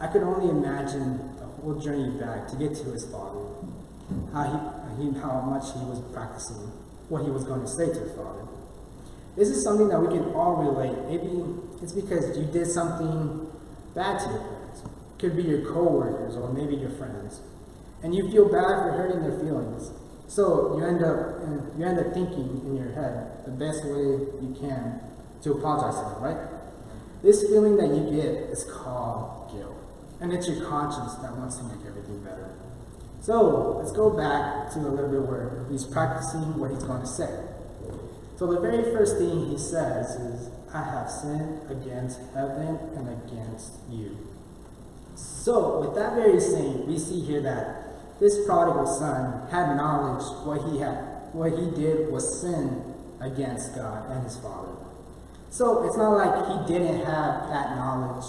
I 0.00 0.08
could 0.08 0.22
only 0.22 0.50
imagine 0.50 1.36
the 1.38 1.46
whole 1.46 1.78
journey 1.78 2.18
back 2.18 2.48
to 2.48 2.56
get 2.56 2.74
to 2.76 2.84
his 2.90 3.04
father, 3.06 3.46
how, 4.32 4.96
he, 4.98 5.12
how 5.20 5.40
much 5.42 5.72
he 5.74 5.84
was 5.84 6.00
practicing 6.12 6.72
what 7.12 7.24
he 7.24 7.30
was 7.30 7.44
going 7.44 7.60
to 7.60 7.68
say 7.68 7.92
to 7.92 8.00
his 8.00 8.12
father. 8.16 8.48
This 9.36 9.48
is 9.48 9.62
something 9.62 9.88
that 9.88 10.00
we 10.00 10.08
can 10.08 10.32
all 10.32 10.56
relate. 10.56 10.96
Maybe 11.12 11.44
it's 11.82 11.92
because 11.92 12.36
you 12.38 12.44
did 12.46 12.66
something 12.66 13.52
bad 13.94 14.18
to 14.20 14.30
your 14.30 14.40
parents. 14.40 14.80
It 14.80 15.20
could 15.20 15.36
be 15.36 15.42
your 15.42 15.60
coworkers 15.60 16.36
or 16.36 16.50
maybe 16.52 16.74
your 16.74 16.90
friends. 16.90 17.42
And 18.02 18.14
you 18.14 18.30
feel 18.32 18.46
bad 18.48 18.80
for 18.80 18.92
hurting 18.96 19.20
their 19.20 19.38
feelings. 19.38 19.92
So 20.26 20.78
you 20.78 20.84
end 20.84 21.04
up 21.04 21.44
you 21.76 21.84
end 21.84 22.00
up 22.00 22.14
thinking 22.14 22.62
in 22.64 22.76
your 22.76 22.92
head 22.92 23.44
the 23.44 23.52
best 23.52 23.84
way 23.84 24.16
you 24.40 24.56
can 24.58 25.00
to 25.42 25.52
apologize 25.52 26.00
to 26.00 26.08
them, 26.14 26.22
right? 26.22 26.48
This 27.22 27.42
feeling 27.42 27.76
that 27.76 27.88
you 27.88 28.08
get 28.10 28.48
is 28.48 28.64
called 28.64 29.52
guilt. 29.52 29.76
And 30.20 30.32
it's 30.32 30.48
your 30.48 30.64
conscience 30.64 31.14
that 31.16 31.36
wants 31.36 31.58
to 31.58 31.64
make 31.64 31.84
everything 31.86 32.24
better. 32.24 32.48
So 33.22 33.78
let's 33.78 33.92
go 33.92 34.10
back 34.10 34.72
to 34.72 34.80
a 34.80 34.90
little 34.90 35.10
bit 35.10 35.22
where 35.22 35.64
he's 35.70 35.84
practicing 35.84 36.58
what 36.58 36.72
he's 36.72 36.82
going 36.82 37.02
to 37.02 37.06
say. 37.06 37.30
So 38.36 38.52
the 38.52 38.60
very 38.60 38.82
first 38.92 39.16
thing 39.16 39.46
he 39.48 39.56
says 39.56 40.10
is, 40.16 40.50
I 40.74 40.82
have 40.82 41.08
sinned 41.08 41.70
against 41.70 42.18
heaven 42.34 42.78
and 42.96 43.08
against 43.22 43.74
you. 43.88 44.18
So 45.14 45.80
with 45.80 45.94
that 45.94 46.16
very 46.16 46.40
saying, 46.40 46.86
we 46.88 46.98
see 46.98 47.20
here 47.20 47.40
that 47.42 48.18
this 48.18 48.44
prodigal 48.44 48.86
son 48.86 49.48
had 49.50 49.76
knowledge 49.76 50.24
what 50.44 50.72
he 50.72 50.80
had 50.80 51.12
what 51.32 51.52
he 51.52 51.70
did 51.70 52.10
was 52.10 52.40
sin 52.40 52.94
against 53.20 53.74
God 53.74 54.10
and 54.10 54.24
his 54.24 54.36
father. 54.36 54.72
So 55.50 55.86
it's 55.86 55.96
not 55.96 56.10
like 56.10 56.34
he 56.48 56.72
didn't 56.72 57.04
have 57.04 57.48
that 57.48 57.76
knowledge 57.76 58.24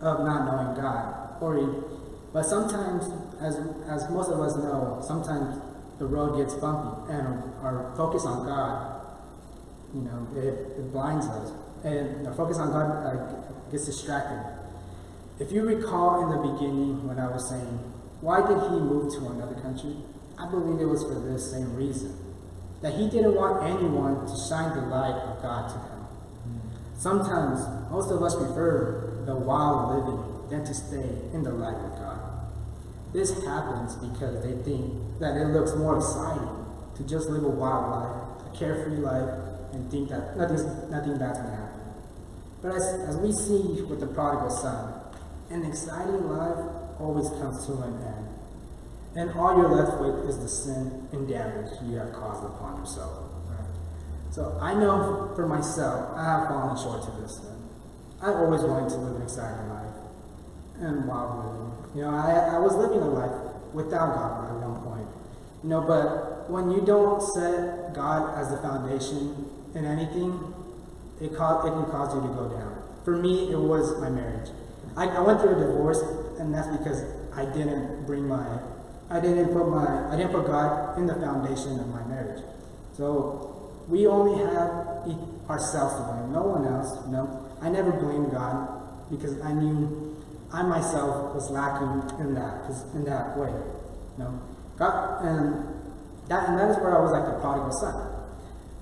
of 0.00 0.20
not 0.24 0.44
knowing 0.46 0.80
God. 0.80 1.42
Or 1.42 1.56
he, 1.56 1.66
but 2.32 2.44
sometimes, 2.44 3.04
as 3.40 3.56
as 3.88 4.10
most 4.10 4.30
of 4.30 4.40
us 4.40 4.56
know, 4.56 5.02
sometimes 5.06 5.60
the 5.98 6.06
road 6.06 6.36
gets 6.36 6.54
bumpy 6.54 7.12
and 7.12 7.42
our 7.62 7.92
focus 7.96 8.24
on 8.24 8.46
God, 8.46 9.00
you 9.94 10.02
know, 10.02 10.28
it, 10.36 10.78
it 10.78 10.92
blinds 10.92 11.26
us. 11.26 11.52
And 11.84 12.26
the 12.26 12.32
focus 12.32 12.58
on 12.58 12.70
God 12.70 13.06
uh, 13.06 13.70
gets 13.70 13.86
distracted. 13.86 14.42
If 15.38 15.52
you 15.52 15.62
recall 15.62 16.22
in 16.22 16.30
the 16.30 16.52
beginning 16.52 17.06
when 17.06 17.18
I 17.18 17.28
was 17.28 17.48
saying 17.48 17.78
why 18.20 18.40
did 18.40 18.58
he 18.58 18.80
move 18.80 19.14
to 19.14 19.28
another 19.28 19.54
country? 19.54 19.94
I 20.36 20.50
believe 20.50 20.80
it 20.80 20.86
was 20.86 21.04
for 21.04 21.14
this 21.14 21.52
same 21.52 21.74
reason 21.76 22.16
that 22.82 22.94
he 22.94 23.08
didn't 23.08 23.34
want 23.34 23.62
anyone 23.62 24.26
to 24.26 24.36
shine 24.48 24.74
the 24.74 24.86
light 24.86 25.14
of 25.14 25.42
God 25.42 25.68
to 25.68 25.74
him. 25.74 26.06
Sometimes, 26.96 27.60
most 27.90 28.10
of 28.10 28.22
us 28.22 28.34
prefer 28.34 29.22
the 29.24 29.34
wild 29.34 29.94
living 29.94 30.50
than 30.50 30.64
to 30.64 30.74
stay 30.74 31.10
in 31.32 31.42
the 31.42 31.50
light 31.50 31.74
of 31.74 31.90
God. 31.98 32.07
This 33.18 33.42
happens 33.42 33.96
because 33.96 34.44
they 34.44 34.54
think 34.62 35.18
that 35.18 35.36
it 35.36 35.46
looks 35.46 35.74
more 35.74 35.96
exciting 35.96 36.64
to 36.94 37.02
just 37.02 37.28
live 37.28 37.42
a 37.42 37.48
wild 37.48 37.90
life, 37.90 38.46
a 38.46 38.56
carefree 38.56 38.98
life, 38.98 39.28
and 39.72 39.90
think 39.90 40.10
that 40.10 40.36
nothing, 40.36 40.62
nothing 40.88 41.18
bad's 41.18 41.40
to 41.40 41.50
happen. 41.50 41.80
But 42.62 42.76
as, 42.76 42.84
as 43.08 43.16
we 43.16 43.32
see 43.32 43.82
with 43.82 43.98
the 43.98 44.06
prodigal 44.06 44.50
son, 44.50 44.94
an 45.50 45.64
exciting 45.64 46.28
life 46.28 46.64
always 47.00 47.28
comes 47.42 47.66
to 47.66 47.72
an 47.82 47.94
end. 48.06 48.28
And 49.16 49.36
all 49.36 49.56
you're 49.56 49.68
left 49.68 50.00
with 50.00 50.30
is 50.30 50.38
the 50.38 50.48
sin 50.48 51.08
and 51.10 51.26
damage 51.26 51.72
you 51.90 51.96
have 51.96 52.12
caused 52.12 52.44
upon 52.44 52.78
yourself. 52.78 53.18
So 54.30 54.56
I 54.62 54.74
know 54.74 55.32
for 55.34 55.48
myself, 55.48 56.16
I 56.16 56.22
have 56.22 56.46
fallen 56.46 56.76
short 56.76 57.02
to 57.02 57.20
this 57.20 57.38
sin. 57.38 57.68
I 58.22 58.28
always 58.28 58.62
wanted 58.62 58.90
to 58.90 58.96
live 58.98 59.16
an 59.16 59.22
exciting 59.22 59.68
life 59.70 59.94
and 60.78 61.08
wild 61.08 61.44
living. 61.44 61.77
You 61.94 62.02
know, 62.02 62.10
I, 62.10 62.56
I 62.56 62.58
was 62.58 62.74
living 62.74 63.00
a 63.00 63.10
life 63.10 63.32
without 63.72 64.14
God 64.14 64.50
at 64.50 64.68
one 64.68 64.82
point. 64.82 65.08
You 65.62 65.70
know, 65.70 65.80
but 65.80 66.50
when 66.50 66.70
you 66.70 66.80
don't 66.82 67.20
set 67.22 67.94
God 67.94 68.38
as 68.38 68.50
the 68.50 68.58
foundation 68.58 69.46
in 69.74 69.84
anything, 69.84 70.54
it, 71.20 71.32
it 71.32 71.36
can 71.36 71.38
cause 71.90 72.14
you 72.14 72.20
to 72.20 72.28
go 72.28 72.48
down. 72.48 72.82
For 73.04 73.16
me, 73.16 73.50
it 73.50 73.58
was 73.58 74.00
my 74.00 74.10
marriage. 74.10 74.50
I, 74.96 75.08
I 75.08 75.20
went 75.20 75.40
through 75.40 75.56
a 75.56 75.60
divorce 75.60 76.00
and 76.38 76.54
that's 76.54 76.68
because 76.76 77.04
I 77.34 77.44
didn't 77.44 78.06
bring 78.06 78.26
my, 78.26 78.46
I 79.10 79.20
didn't 79.20 79.52
put 79.52 79.68
my, 79.68 80.12
I 80.12 80.16
didn't 80.16 80.32
put 80.32 80.46
God 80.46 80.98
in 80.98 81.06
the 81.06 81.14
foundation 81.14 81.78
of 81.80 81.88
my 81.88 82.04
marriage. 82.04 82.42
So 82.96 83.70
we 83.88 84.06
only 84.06 84.38
have 84.44 85.06
ourselves 85.48 85.94
to 85.94 86.02
blame, 86.02 86.32
no 86.32 86.42
one 86.42 86.66
else. 86.66 87.06
Know, 87.06 87.48
I 87.60 87.70
never 87.70 87.92
blamed 87.92 88.32
God 88.32 89.10
because 89.10 89.40
I 89.40 89.52
knew 89.52 90.16
I 90.52 90.62
myself 90.62 91.34
was 91.34 91.50
lacking 91.50 92.20
in 92.20 92.34
that 92.34 92.64
in 92.94 93.04
that 93.04 93.36
way. 93.36 93.52
You 94.16 94.24
know, 94.24 94.42
God, 94.78 95.24
and 95.24 95.38
um, 95.38 95.78
that 96.28 96.48
and 96.48 96.58
that 96.58 96.70
is 96.70 96.76
where 96.78 96.96
I 96.96 97.00
was 97.02 97.12
like 97.12 97.26
the 97.26 97.38
prodigal 97.40 97.72
son. 97.72 98.18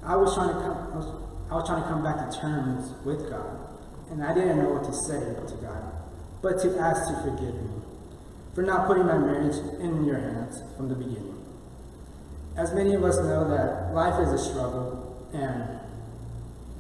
I 0.05 0.15
was 0.17 0.35
trying 0.35 0.55
to 0.55 0.61
come. 0.63 0.79
I 0.93 0.97
was, 0.97 1.07
I 1.51 1.55
was 1.55 1.67
trying 1.67 1.83
to 1.83 1.89
come 1.89 2.03
back 2.03 2.19
to 2.23 2.41
terms 2.41 2.95
with 3.05 3.29
God, 3.29 3.59
and 4.11 4.23
I 4.23 4.33
didn't 4.33 4.59
know 4.59 4.71
what 4.71 4.85
to 4.85 4.95
say 4.95 5.19
to 5.19 5.55
God, 5.59 5.83
but 6.43 6.59
to 6.63 6.79
ask 6.79 7.03
to 7.11 7.15
forgive 7.23 7.55
me 7.55 7.83
for 8.55 8.63
not 8.63 8.87
putting 8.87 9.05
my 9.05 9.19
marriage 9.19 9.57
in 9.81 10.05
your 10.05 10.19
hands 10.19 10.63
from 10.77 10.89
the 10.89 10.95
beginning. 10.95 11.35
As 12.57 12.73
many 12.73 12.95
of 12.95 13.05
us 13.05 13.17
know 13.19 13.47
that 13.51 13.93
life 13.93 14.19
is 14.23 14.33
a 14.33 14.39
struggle, 14.39 15.29
and 15.35 15.81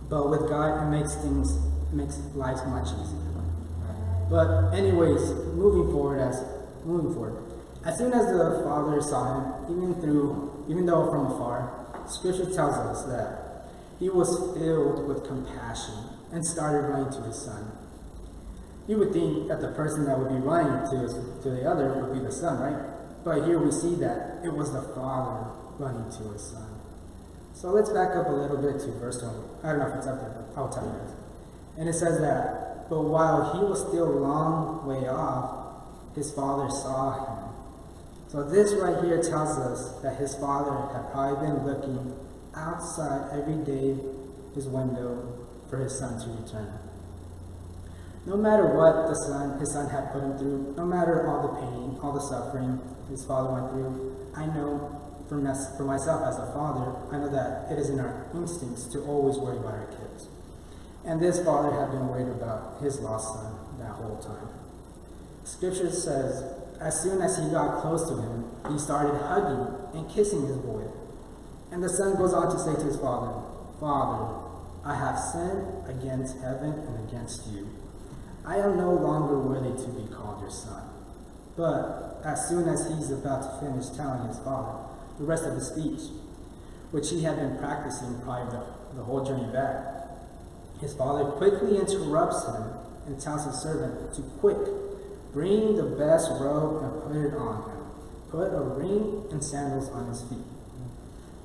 but 0.09 0.31
with 0.31 0.49
God, 0.49 0.87
it 0.87 0.91
makes 0.91 1.15
things 1.17 1.51
makes 1.93 2.19
life 2.35 2.65
much 2.67 2.87
easier. 2.95 3.26
But 4.29 4.73
anyways, 4.73 5.31
moving 5.55 5.93
forward 5.93 6.21
as 6.21 6.43
moving 6.85 7.15
forward. 7.15 7.43
As 7.85 7.99
soon 7.99 8.13
as 8.13 8.27
the 8.27 8.63
father 8.65 9.01
saw 9.01 9.67
him, 9.67 9.77
even 9.77 9.95
through 10.01 10.65
even 10.69 10.87
though 10.87 11.11
from 11.11 11.27
afar, 11.27 12.05
scripture 12.09 12.47
tells 12.47 12.75
us 12.75 13.05
that 13.05 13.69
he 13.99 14.11
was 14.11 14.29
filled 14.57 15.07
with 15.07 15.27
compassion 15.27 15.95
and 16.33 16.45
started 16.45 16.89
running 16.89 17.13
to 17.13 17.23
his 17.23 17.37
son. 17.37 17.71
You 18.89 18.99
would 18.99 19.13
think 19.13 19.49
that 19.49 19.61
the 19.61 19.73
person 19.73 20.05
that 20.07 20.19
would 20.19 20.29
be 20.29 20.35
running 20.35 20.89
to, 20.91 21.43
to 21.43 21.51
the 21.51 21.69
other 21.69 21.89
would 21.95 22.13
be 22.13 22.21
the 22.21 22.33
son, 22.33 22.59
right? 22.61 23.25
But 23.25 23.45
here 23.47 23.59
we 23.59 23.71
see 23.71 23.97
that 23.97 24.45
it 24.45 24.53
was 24.53 24.73
the 24.73 24.83
father 24.83 25.51
running 25.79 26.11
to 26.19 26.33
his 26.33 26.43
son. 26.43 26.69
So 27.55 27.71
let's 27.71 27.91
back 27.91 28.15
up 28.15 28.29
a 28.29 28.33
little 28.33 28.59
bit 28.59 28.79
to 28.81 28.91
verse 28.99 29.21
20. 29.21 29.35
I 29.65 29.71
don't 29.71 29.79
know 29.81 29.89
if 29.89 29.95
it's 29.97 30.07
up 30.07 30.21
there, 30.21 30.31
but 30.31 30.61
I'll 30.61 30.69
tell 30.69 30.85
you 30.85 30.93
guys. 30.93 31.15
And 31.79 31.89
it 31.89 31.95
says 31.95 32.21
that, 32.21 32.66
but 32.89 33.03
while 33.03 33.53
he 33.53 33.65
was 33.65 33.81
still 33.89 34.09
a 34.09 34.19
long 34.21 34.87
way 34.87 35.09
off, 35.09 35.85
his 36.15 36.31
father 36.33 36.71
saw 36.71 37.25
him. 37.25 37.55
So 38.29 38.43
this 38.43 38.73
right 38.75 39.03
here 39.05 39.23
tells 39.23 39.59
us 39.59 40.01
that 40.03 40.17
his 40.17 40.35
father 40.37 40.93
had 40.93 41.13
probably 41.13 41.47
been 41.47 41.67
looking 41.67 42.15
outside 42.55 43.31
every 43.33 43.63
day 43.65 43.97
his 44.55 44.67
window 44.67 45.47
for 45.69 45.79
his 45.79 45.99
son 45.99 46.19
to 46.21 46.43
return. 46.43 46.79
No 48.27 48.37
matter 48.37 48.67
what 48.75 49.07
the 49.07 49.15
son, 49.15 49.61
his 49.61 49.73
son 49.73 49.89
had 49.89 50.13
put 50.13 50.23
him 50.23 50.39
through, 50.39 50.75
no 50.77 50.85
matter 50.85 51.29
all 51.29 51.47
the 51.47 51.55
pain, 51.61 51.99
all 52.03 52.13
the 52.13 52.21
suffering 52.21 52.81
his 53.09 53.25
father 53.25 53.53
went 53.53 53.71
through, 53.71 54.33
I 54.35 54.47
know 54.47 55.03
for, 55.29 55.39
for 55.77 55.85
myself 55.85 56.23
as 56.27 56.39
a 56.39 56.53
father, 56.53 56.93
I 57.13 57.19
know 57.19 57.31
that 57.31 57.71
it 57.71 57.79
is 57.79 57.91
in 57.91 58.01
our 58.01 58.27
instincts 58.35 58.87
to 58.93 59.01
always 59.05 59.39
worry 59.39 59.59
about 59.59 59.75
our 59.75 59.87
kids. 59.87 60.29
And 61.07 61.21
this 61.21 61.43
father 61.45 61.71
had 61.71 61.93
been 61.93 62.09
worried 62.09 62.29
about 62.29 62.83
his 62.83 63.01
lost 63.01 63.35
son 63.35 63.55
that 63.79 63.93
whole 63.93 64.17
time. 64.19 64.49
Scripture 65.45 65.91
says, 65.91 66.43
as 66.81 67.01
soon 67.01 67.23
as 67.23 67.39
he 67.39 67.49
got 67.51 67.81
close 67.81 68.09
to 68.09 68.17
him, 68.17 68.45
he 68.69 68.79
started 68.79 69.17
hugging 69.17 69.67
and 69.95 70.11
kissing 70.11 70.47
his 70.47 70.57
boy. 70.57 70.83
And 71.71 71.83
the 71.83 71.89
son 71.89 72.17
goes 72.17 72.35
on 72.35 72.53
to 72.53 72.59
say 72.59 72.75
to 72.75 72.87
his 72.87 72.97
father, 72.97 73.41
Father, 73.79 74.35
I 74.85 74.95
have 74.97 75.19
sinned 75.19 75.89
against 75.89 76.39
heaven 76.39 76.73
and 76.73 77.09
against 77.09 77.47
you. 77.47 77.69
I 78.45 78.57
am 78.57 78.77
no 78.77 78.93
longer 78.93 79.39
worthy 79.39 79.81
to 79.83 79.89
be 79.91 80.13
called 80.13 80.41
your 80.41 80.51
son. 80.51 80.83
But 81.57 82.21
as 82.25 82.49
soon 82.49 82.69
as 82.69 82.87
he's 82.89 83.11
about 83.11 83.43
to 83.43 83.67
finish 83.67 83.89
telling 83.97 84.29
his 84.29 84.39
father, 84.41 84.87
the 85.19 85.25
rest 85.25 85.45
of 85.45 85.55
the 85.55 85.61
speech, 85.61 86.11
which 86.91 87.11
he 87.11 87.23
had 87.23 87.37
been 87.37 87.59
practicing 87.59 88.21
prior 88.21 88.49
to 88.51 88.63
the 88.95 89.03
whole 89.03 89.25
journey 89.25 89.51
back. 89.53 90.06
His 90.81 90.95
father 90.95 91.25
quickly 91.33 91.79
interrupts 91.79 92.47
him 92.47 92.65
and 93.07 93.21
tells 93.21 93.45
his 93.45 93.57
servant 93.57 94.15
to 94.15 94.23
quick 94.41 94.59
bring 95.33 95.77
the 95.77 95.85
best 95.85 96.31
robe 96.41 96.83
and 96.83 97.03
put 97.03 97.17
it 97.17 97.35
on 97.37 97.71
him. 97.71 97.87
Put 98.31 98.53
a 98.53 98.61
ring 98.61 99.25
and 99.31 99.43
sandals 99.43 99.89
on 99.91 100.09
his 100.09 100.23
feet. 100.23 100.45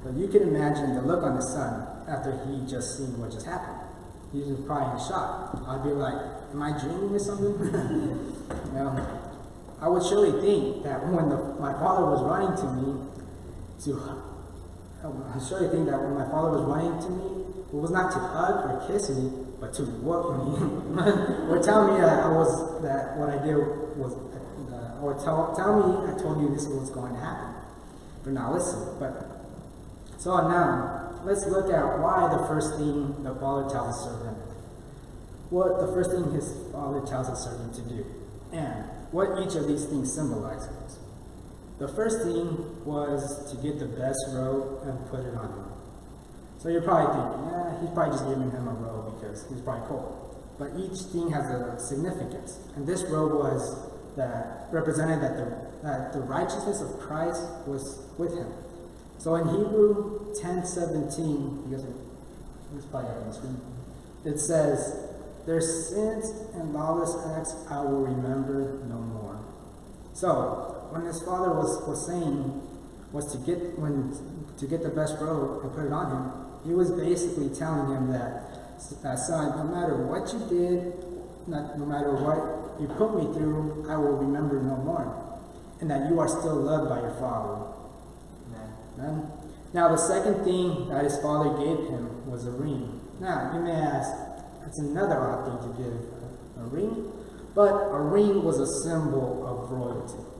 But 0.03 0.13
you 0.13 0.27
can 0.27 0.43
imagine 0.43 0.95
the 0.95 1.01
look 1.01 1.23
on 1.23 1.35
his 1.35 1.47
son 1.47 1.87
after 2.07 2.31
he 2.45 2.65
just 2.65 2.97
seen 2.97 3.19
what 3.19 3.31
just 3.31 3.45
happened. 3.45 3.77
He 4.31 4.39
was 4.39 4.59
probably 4.65 4.99
in 4.99 5.07
shock. 5.07 5.61
I'd 5.67 5.83
be 5.83 5.91
like, 5.91 6.15
am 6.53 6.63
I 6.63 6.79
dreaming 6.79 7.13
or 7.13 7.19
something? 7.19 8.33
know, 8.73 9.19
I 9.81 9.87
would 9.87 10.03
surely 10.03 10.31
think 10.41 10.83
that 10.83 11.05
when 11.07 11.29
the, 11.29 11.37
my 11.59 11.73
father 11.73 12.05
was 12.05 12.23
running 12.23 12.55
to 12.57 12.67
me, 12.73 13.11
to 13.83 13.95
I 15.03 15.39
sure 15.41 15.67
think 15.69 15.89
that 15.89 15.97
when 15.97 16.13
my 16.13 16.29
father 16.29 16.61
was 16.61 16.65
running 16.69 17.01
to 17.01 17.09
me, 17.09 17.41
it 17.73 17.73
was 17.73 17.89
not 17.89 18.11
to 18.11 18.19
hug 18.19 18.69
or 18.69 18.85
kiss 18.85 19.09
me, 19.09 19.31
but 19.59 19.73
to 19.73 19.83
whoop 19.83 20.45
me, 20.45 20.61
or 21.49 21.57
tell 21.57 21.89
me 21.89 21.99
that 22.01 22.21
I 22.21 22.29
was 22.29 22.81
that 22.83 23.17
what 23.17 23.29
I 23.29 23.41
did 23.41 23.57
was, 23.97 24.13
uh, 24.13 25.01
or 25.01 25.17
tell 25.17 25.55
tell 25.57 25.73
me 25.73 26.05
I 26.05 26.13
told 26.21 26.41
you 26.41 26.53
this 26.53 26.67
was 26.67 26.91
going 26.91 27.13
to 27.13 27.19
happen. 27.19 27.55
But 28.23 28.33
now 28.33 28.53
listen. 28.53 28.99
But 28.99 29.41
so 30.19 30.37
now 30.47 31.17
let's 31.23 31.47
look 31.47 31.73
at 31.73 31.97
why 31.97 32.29
the 32.29 32.45
first 32.45 32.77
thing 32.77 33.23
the 33.23 33.33
father 33.35 33.67
tells 33.73 33.97
his 33.97 34.05
servant, 34.05 34.37
what 35.49 35.81
the 35.81 35.87
first 35.97 36.11
thing 36.11 36.29
his 36.31 36.53
father 36.71 37.01
tells 37.01 37.27
his 37.27 37.39
servant 37.39 37.73
to 37.73 37.81
do, 37.89 38.05
and 38.53 38.85
what 39.09 39.41
each 39.41 39.55
of 39.55 39.67
these 39.67 39.85
things 39.85 40.13
symbolizes. 40.13 41.00
The 41.81 41.87
first 41.87 42.21
thing 42.21 42.85
was 42.85 43.49
to 43.49 43.57
get 43.57 43.79
the 43.79 43.87
best 43.87 44.19
robe 44.33 44.83
and 44.85 45.03
put 45.09 45.21
it 45.21 45.33
on 45.33 45.49
him. 45.49 45.65
So 46.59 46.69
you're 46.69 46.83
probably 46.83 47.09
thinking, 47.09 47.49
yeah, 47.49 47.81
he's 47.81 47.89
probably 47.89 48.11
just 48.13 48.29
giving 48.29 48.51
him 48.51 48.67
a 48.67 48.73
robe 48.73 49.19
because 49.19 49.47
he's 49.49 49.61
probably 49.61 49.87
cold. 49.87 50.37
But 50.59 50.77
each 50.77 51.09
thing 51.09 51.31
has 51.31 51.49
a 51.49 51.79
significance. 51.79 52.59
And 52.75 52.85
this 52.85 53.01
robe 53.09 53.33
was 53.33 53.89
that 54.15 54.67
represented 54.71 55.23
that 55.23 55.35
the, 55.37 55.57
that 55.81 56.13
the 56.13 56.19
righteousness 56.21 56.81
of 56.81 56.99
Christ 56.99 57.41
was 57.65 58.05
with 58.19 58.37
him. 58.37 58.53
So 59.17 59.33
in 59.33 59.47
Hebrew 59.47 60.35
10 60.39 60.63
17, 60.63 61.65
you 61.65 61.75
guys 61.75 61.83
are, 61.83 62.77
it's 62.77 62.85
probably 62.85 63.09
on 63.09 63.27
the 63.27 63.33
screen, 63.33 63.59
it 64.23 64.39
says, 64.39 65.09
Their 65.47 65.61
sins 65.61 66.29
and 66.53 66.75
lawless 66.75 67.17
acts 67.35 67.55
I 67.71 67.81
will 67.81 68.05
remember 68.05 68.85
no 68.87 68.97
more. 68.97 69.39
So 70.13 70.80
when 70.91 71.05
his 71.05 71.21
father 71.21 71.53
was, 71.53 71.87
was 71.87 72.05
saying 72.05 72.67
was 73.11 73.31
to 73.31 73.37
get 73.39 73.77
when 73.79 74.15
to 74.57 74.67
get 74.67 74.83
the 74.83 74.89
best 74.89 75.15
robe 75.19 75.63
and 75.63 75.73
put 75.73 75.85
it 75.85 75.91
on 75.91 76.11
him, 76.11 76.23
he 76.63 76.73
was 76.73 76.91
basically 76.91 77.49
telling 77.49 77.91
him 77.91 78.11
that, 78.11 78.53
that 79.01 79.17
son, 79.19 79.57
no 79.57 79.63
matter 79.63 79.97
what 79.97 80.31
you 80.31 80.39
did, 80.47 80.93
not, 81.47 81.77
no 81.77 81.85
matter 81.85 82.13
what 82.13 82.79
you 82.79 82.87
put 82.95 83.15
me 83.15 83.33
through, 83.33 83.85
I 83.89 83.97
will 83.97 84.17
remember 84.17 84.61
no 84.61 84.77
more. 84.77 85.39
And 85.81 85.89
that 85.89 86.09
you 86.09 86.19
are 86.19 86.27
still 86.27 86.55
loved 86.55 86.89
by 86.89 87.01
your 87.01 87.15
father. 87.15 87.73
Amen. 88.99 89.31
Now 89.73 89.89
the 89.89 89.97
second 89.97 90.43
thing 90.43 90.89
that 90.89 91.03
his 91.03 91.17
father 91.19 91.57
gave 91.57 91.89
him 91.89 92.29
was 92.29 92.45
a 92.45 92.51
ring. 92.51 93.01
Now 93.19 93.51
you 93.55 93.61
may 93.61 93.71
ask, 93.71 94.11
that's 94.61 94.79
another 94.79 95.17
odd 95.17 95.45
thing 95.45 95.71
to 95.71 95.77
give 95.81 95.93
a 96.59 96.67
ring, 96.67 97.11
but 97.55 97.71
a 97.71 97.99
ring 97.99 98.43
was 98.43 98.59
a 98.59 98.67
symbol 98.83 99.47
of 99.47 99.71
royalty. 99.71 100.30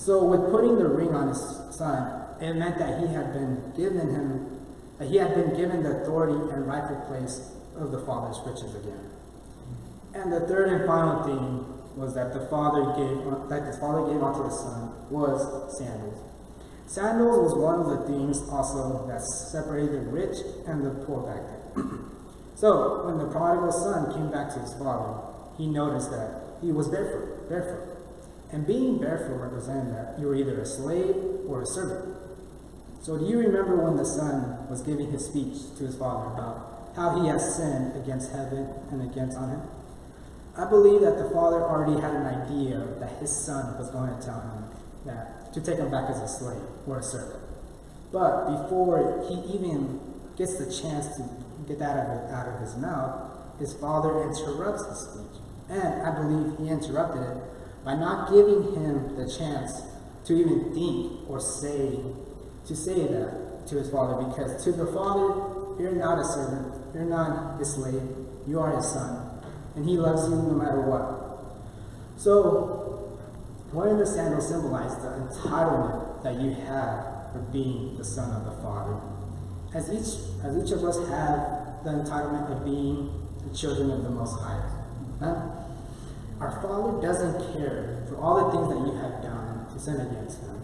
So 0.00 0.24
with 0.24 0.50
putting 0.50 0.78
the 0.78 0.88
ring 0.88 1.14
on 1.14 1.28
his 1.28 1.40
son, 1.76 2.24
it 2.40 2.54
meant 2.54 2.78
that 2.78 3.00
he 3.00 3.06
had 3.12 3.34
been 3.34 3.70
given 3.76 4.08
him, 4.08 4.64
that 4.98 5.08
he 5.08 5.16
had 5.16 5.34
been 5.34 5.54
given 5.54 5.82
the 5.82 6.00
authority 6.00 6.40
and 6.54 6.66
rightful 6.66 6.96
place 7.06 7.52
of 7.76 7.92
the 7.92 8.00
father's 8.06 8.40
riches 8.46 8.74
again. 8.76 9.10
And 10.14 10.32
the 10.32 10.40
third 10.48 10.70
and 10.70 10.86
final 10.86 11.22
thing 11.24 11.98
was 12.00 12.14
that 12.14 12.32
the 12.32 12.46
father 12.48 12.96
gave, 12.96 13.50
that 13.50 13.70
the 13.70 13.78
father 13.78 14.10
gave 14.10 14.22
unto 14.22 14.42
the 14.42 14.50
son 14.50 15.10
was 15.10 15.76
sandals. 15.76 16.18
Sandals 16.86 17.52
was 17.52 17.54
one 17.54 17.80
of 17.80 18.00
the 18.00 18.08
things 18.08 18.40
also 18.48 19.06
that 19.06 19.20
separated 19.20 20.06
the 20.06 20.10
rich 20.10 20.38
and 20.66 20.82
the 20.82 21.04
poor 21.04 21.28
back 21.28 21.76
then. 21.76 22.08
so 22.54 23.04
when 23.04 23.18
the 23.18 23.26
prodigal 23.26 23.70
son 23.70 24.10
came 24.14 24.30
back 24.32 24.48
to 24.54 24.60
his 24.60 24.72
father, 24.74 25.20
he 25.58 25.66
noticed 25.66 26.10
that 26.10 26.56
he 26.62 26.72
was 26.72 26.88
barefoot, 26.88 27.50
barefoot. 27.50 27.99
And 28.52 28.66
being 28.66 28.98
barefoot 28.98 29.36
represented 29.36 29.94
that 29.94 30.18
you 30.18 30.26
were 30.26 30.34
either 30.34 30.60
a 30.60 30.66
slave 30.66 31.14
or 31.48 31.62
a 31.62 31.66
servant. 31.66 32.16
So 33.02 33.16
do 33.16 33.24
you 33.24 33.38
remember 33.38 33.76
when 33.76 33.96
the 33.96 34.04
son 34.04 34.68
was 34.68 34.82
giving 34.82 35.10
his 35.10 35.24
speech 35.24 35.76
to 35.78 35.84
his 35.84 35.96
father 35.96 36.34
about 36.34 36.92
how 36.96 37.20
he 37.20 37.28
has 37.28 37.56
sinned 37.56 37.96
against 37.96 38.32
heaven 38.32 38.68
and 38.90 39.02
against 39.10 39.38
on 39.38 39.50
him? 39.50 39.62
I 40.56 40.68
believe 40.68 41.00
that 41.02 41.16
the 41.16 41.30
father 41.30 41.62
already 41.62 42.00
had 42.00 42.12
an 42.12 42.26
idea 42.26 42.78
that 42.98 43.18
his 43.20 43.34
son 43.34 43.78
was 43.78 43.88
going 43.90 44.14
to 44.14 44.26
tell 44.26 44.40
him 44.40 44.64
that 45.06 45.52
to 45.54 45.60
take 45.60 45.78
him 45.78 45.90
back 45.90 46.10
as 46.10 46.20
a 46.20 46.28
slave 46.28 46.62
or 46.86 46.98
a 46.98 47.02
servant. 47.02 47.40
But 48.12 48.62
before 48.62 49.24
he 49.28 49.54
even 49.54 50.00
gets 50.36 50.58
the 50.58 50.66
chance 50.66 51.06
to 51.16 51.28
get 51.68 51.78
that 51.78 51.96
out 52.30 52.48
of 52.48 52.60
his 52.60 52.76
mouth, 52.76 53.30
his 53.58 53.72
father 53.74 54.22
interrupts 54.22 54.84
the 54.84 54.94
speech. 54.94 55.40
And 55.68 56.02
I 56.02 56.10
believe 56.20 56.58
he 56.58 56.68
interrupted 56.68 57.22
it 57.22 57.36
by 57.84 57.94
not 57.94 58.30
giving 58.30 58.74
him 58.74 59.16
the 59.16 59.28
chance 59.28 59.82
to 60.24 60.34
even 60.34 60.72
think 60.74 61.28
or 61.28 61.40
say, 61.40 61.98
to 62.66 62.76
say 62.76 63.06
that, 63.06 63.66
to 63.66 63.76
his 63.76 63.90
father, 63.90 64.26
because 64.26 64.62
to 64.64 64.72
the 64.72 64.86
father, 64.86 65.80
you're 65.80 65.92
not 65.92 66.18
a 66.18 66.24
servant, 66.24 66.74
you're 66.94 67.04
not 67.04 67.58
his 67.58 67.74
slave, 67.74 68.02
you 68.46 68.60
are 68.60 68.76
his 68.76 68.86
son, 68.86 69.42
and 69.76 69.88
he 69.88 69.96
loves 69.96 70.28
you 70.28 70.36
no 70.36 70.54
matter 70.54 70.80
what. 70.80 71.30
So, 72.16 73.18
wearing 73.72 73.98
the 73.98 74.06
sandal 74.06 74.40
symbolizes 74.40 74.98
the 74.98 75.08
entitlement 75.08 76.22
that 76.22 76.34
you 76.40 76.50
have 76.50 77.32
for 77.32 77.38
being 77.52 77.96
the 77.96 78.04
son 78.04 78.30
of 78.32 78.44
the 78.44 78.62
Father. 78.62 79.00
As 79.72 79.88
each, 79.88 80.44
as 80.44 80.56
each 80.56 80.72
of 80.72 80.84
us 80.84 80.98
have 81.08 81.84
the 81.84 81.90
entitlement 81.90 82.50
of 82.50 82.64
being 82.64 83.28
the 83.46 83.56
children 83.56 83.90
of 83.90 84.02
the 84.02 84.10
Most 84.10 84.38
High. 84.40 84.62
Huh? 85.20 85.59
Our 86.40 86.60
Father 86.62 87.00
doesn't 87.02 87.52
care 87.52 88.04
for 88.08 88.16
all 88.16 88.46
the 88.46 88.56
things 88.56 88.68
that 88.68 88.80
you 88.80 88.98
have 88.98 89.22
done 89.22 89.66
to 89.72 89.78
sin 89.78 90.00
against 90.00 90.40
Him. 90.40 90.60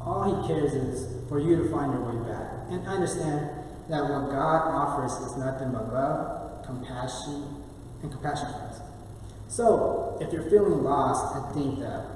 All 0.00 0.24
He 0.24 0.48
cares 0.48 0.72
is 0.72 1.28
for 1.28 1.38
you 1.38 1.56
to 1.56 1.70
find 1.70 1.92
your 1.92 2.02
way 2.02 2.28
back. 2.28 2.50
And 2.70 2.86
understand 2.86 3.50
that 3.90 4.02
what 4.02 4.30
God 4.30 4.68
offers 4.70 5.12
is 5.12 5.36
nothing 5.36 5.72
but 5.72 5.92
love, 5.92 6.64
compassion, 6.64 7.62
and 8.02 8.10
compassion 8.10 8.48
for 8.48 8.60
us. 8.70 8.80
So, 9.48 10.16
if 10.20 10.32
you're 10.32 10.48
feeling 10.48 10.82
lost 10.84 11.36
and 11.36 11.54
think 11.54 11.80
that 11.80 12.06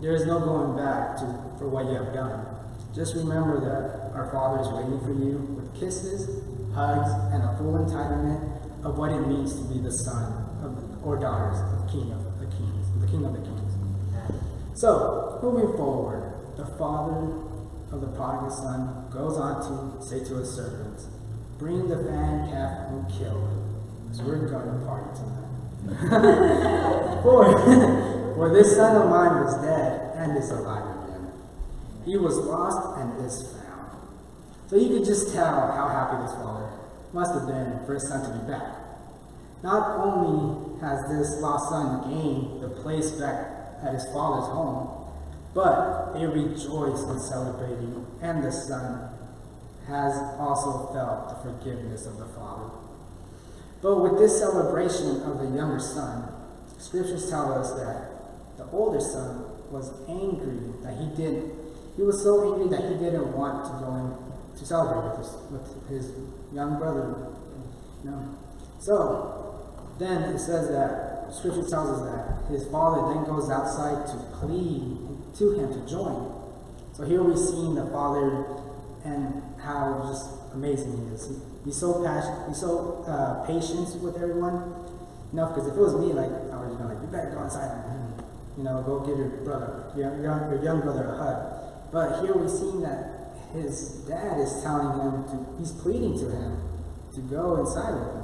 there 0.00 0.14
is 0.14 0.24
no 0.24 0.40
going 0.40 0.76
back 0.76 1.16
to, 1.18 1.26
for 1.58 1.68
what 1.68 1.86
you 1.86 1.94
have 1.94 2.14
done, 2.14 2.46
just 2.94 3.14
remember 3.14 3.60
that 3.60 4.14
our 4.16 4.30
Father 4.32 4.62
is 4.62 4.68
waiting 4.68 5.00
for 5.00 5.12
you 5.12 5.38
with 5.56 5.74
kisses, 5.78 6.42
hugs, 6.74 7.10
and 7.32 7.42
a 7.42 7.56
full 7.58 7.74
entitlement 7.74 8.84
of 8.84 8.96
what 8.96 9.10
it 9.10 9.26
means 9.26 9.54
to 9.54 9.64
be 9.68 9.80
the 9.80 9.92
son 9.92 10.32
of, 10.62 11.04
or 11.04 11.18
daughters 11.18 11.58
of 11.72 11.90
King 11.90 12.12
of 12.12 12.21
of. 13.14 13.42
So, 14.74 15.38
moving 15.42 15.76
forward, 15.76 16.32
the 16.56 16.66
father 16.66 17.42
of 17.92 18.00
the 18.00 18.08
prodigal 18.08 18.50
son 18.50 19.06
goes 19.12 19.36
on 19.36 19.60
to 19.62 20.04
say 20.04 20.24
to 20.24 20.36
his 20.36 20.50
servants, 20.50 21.06
Bring 21.58 21.88
the 21.88 21.96
fattened 21.96 22.50
calf 22.50 22.88
and 22.88 23.08
kill 23.12 23.46
it, 23.46 24.10
because 24.10 24.22
we're 24.22 24.48
going 24.48 24.80
to 24.80 24.86
party 24.86 25.10
tonight. 25.14 25.42
for, 27.22 27.44
for 28.34 28.52
this 28.52 28.74
son 28.74 28.96
of 28.96 29.10
mine 29.10 29.44
was 29.44 29.54
dead 29.62 30.16
and 30.16 30.36
is 30.36 30.50
alive 30.50 31.04
again. 31.04 31.30
He 32.04 32.16
was 32.16 32.36
lost 32.38 32.98
and 32.98 33.24
is 33.24 33.52
found. 33.52 33.90
So 34.68 34.76
you 34.76 34.88
can 34.88 35.04
just 35.04 35.32
tell 35.32 35.72
how 35.72 35.88
happy 35.88 36.24
this 36.24 36.34
father 36.34 36.70
must 37.12 37.34
have 37.34 37.46
been 37.46 37.84
for 37.84 37.94
his 37.94 38.08
son 38.08 38.24
to 38.24 38.38
be 38.38 38.50
back. 38.50 38.74
Not 39.62 40.00
only 40.00 40.71
has 40.82 41.08
this 41.08 41.40
lost 41.40 41.70
son 41.70 42.10
gained 42.10 42.60
the 42.60 42.68
place 42.82 43.12
back 43.12 43.78
at 43.84 43.94
his 43.94 44.04
father's 44.06 44.50
home, 44.50 45.12
but 45.54 46.12
they 46.12 46.26
rejoice 46.26 47.02
in 47.04 47.20
celebrating, 47.20 48.06
and 48.20 48.42
the 48.42 48.50
son 48.50 49.08
has 49.86 50.14
also 50.38 50.92
felt 50.92 51.28
the 51.28 51.50
forgiveness 51.50 52.06
of 52.06 52.18
the 52.18 52.26
father. 52.26 52.70
But 53.80 54.00
with 54.00 54.18
this 54.18 54.38
celebration 54.38 55.22
of 55.22 55.38
the 55.38 55.56
younger 55.56 55.80
son, 55.80 56.32
scriptures 56.78 57.30
tell 57.30 57.52
us 57.52 57.72
that 57.72 58.58
the 58.58 58.70
older 58.72 59.00
son 59.00 59.44
was 59.70 59.92
angry 60.08 60.72
that 60.82 60.96
he 60.98 61.06
didn't. 61.16 61.52
He 61.96 62.02
was 62.02 62.22
so 62.22 62.54
angry 62.54 62.76
that 62.76 62.88
he 62.88 63.04
didn't 63.04 63.32
want 63.32 63.64
to 63.66 63.84
go 63.84 63.94
in 63.96 64.58
to 64.58 64.66
celebrate 64.66 65.10
with 65.10 65.18
his, 65.18 65.34
with 65.50 65.88
his 65.88 66.12
young 66.52 66.78
brother. 66.78 67.28
You 68.04 68.10
know? 68.10 68.38
So 68.78 69.51
then 69.98 70.22
it 70.22 70.38
says 70.38 70.68
that 70.68 71.32
scripture 71.32 71.68
tells 71.68 71.90
us 71.90 72.02
that 72.02 72.52
his 72.52 72.66
father 72.68 73.14
then 73.14 73.24
goes 73.24 73.50
outside 73.50 74.06
to 74.06 74.16
plead 74.38 74.98
to 75.38 75.52
him 75.52 75.72
to 75.72 75.88
join. 75.88 76.32
So 76.92 77.04
here 77.04 77.22
we've 77.22 77.38
seen 77.38 77.74
the 77.74 77.86
father 77.86 78.44
and 79.04 79.42
how 79.60 80.04
just 80.08 80.28
amazing 80.54 81.08
he 81.08 81.14
is. 81.14 81.28
He, 81.28 81.34
he's 81.64 81.76
so 81.76 82.04
passionate, 82.04 82.48
he's 82.48 82.60
so 82.60 83.04
uh, 83.06 83.46
patient 83.46 84.00
with 84.02 84.16
everyone. 84.16 84.74
You 85.32 85.36
know, 85.40 85.48
because 85.48 85.68
if 85.68 85.74
it 85.74 85.80
was 85.80 85.94
me, 85.96 86.12
like 86.12 86.28
I 86.28 86.60
would, 86.60 86.72
you 86.72 86.78
know, 86.78 86.92
like 86.92 87.00
you 87.00 87.08
better 87.08 87.30
go 87.30 87.44
inside 87.44 87.72
and 87.88 88.22
you 88.58 88.64
know 88.64 88.82
go 88.84 89.00
give 89.00 89.16
your 89.16 89.28
brother, 89.44 89.90
your 89.96 90.12
young, 90.20 90.52
your 90.52 90.62
young 90.62 90.80
brother 90.82 91.08
a 91.08 91.16
hug. 91.16 91.90
But 91.90 92.20
here 92.20 92.34
we've 92.34 92.50
seen 92.50 92.82
that 92.82 93.12
his 93.52 94.04
dad 94.08 94.38
is 94.40 94.62
telling 94.62 95.00
him 95.00 95.24
to, 95.24 95.56
he's 95.58 95.72
pleading 95.72 96.18
to 96.18 96.28
him 96.28 96.56
to 97.14 97.20
go 97.20 97.56
inside 97.56 97.94
with 97.94 98.08
him. 98.12 98.21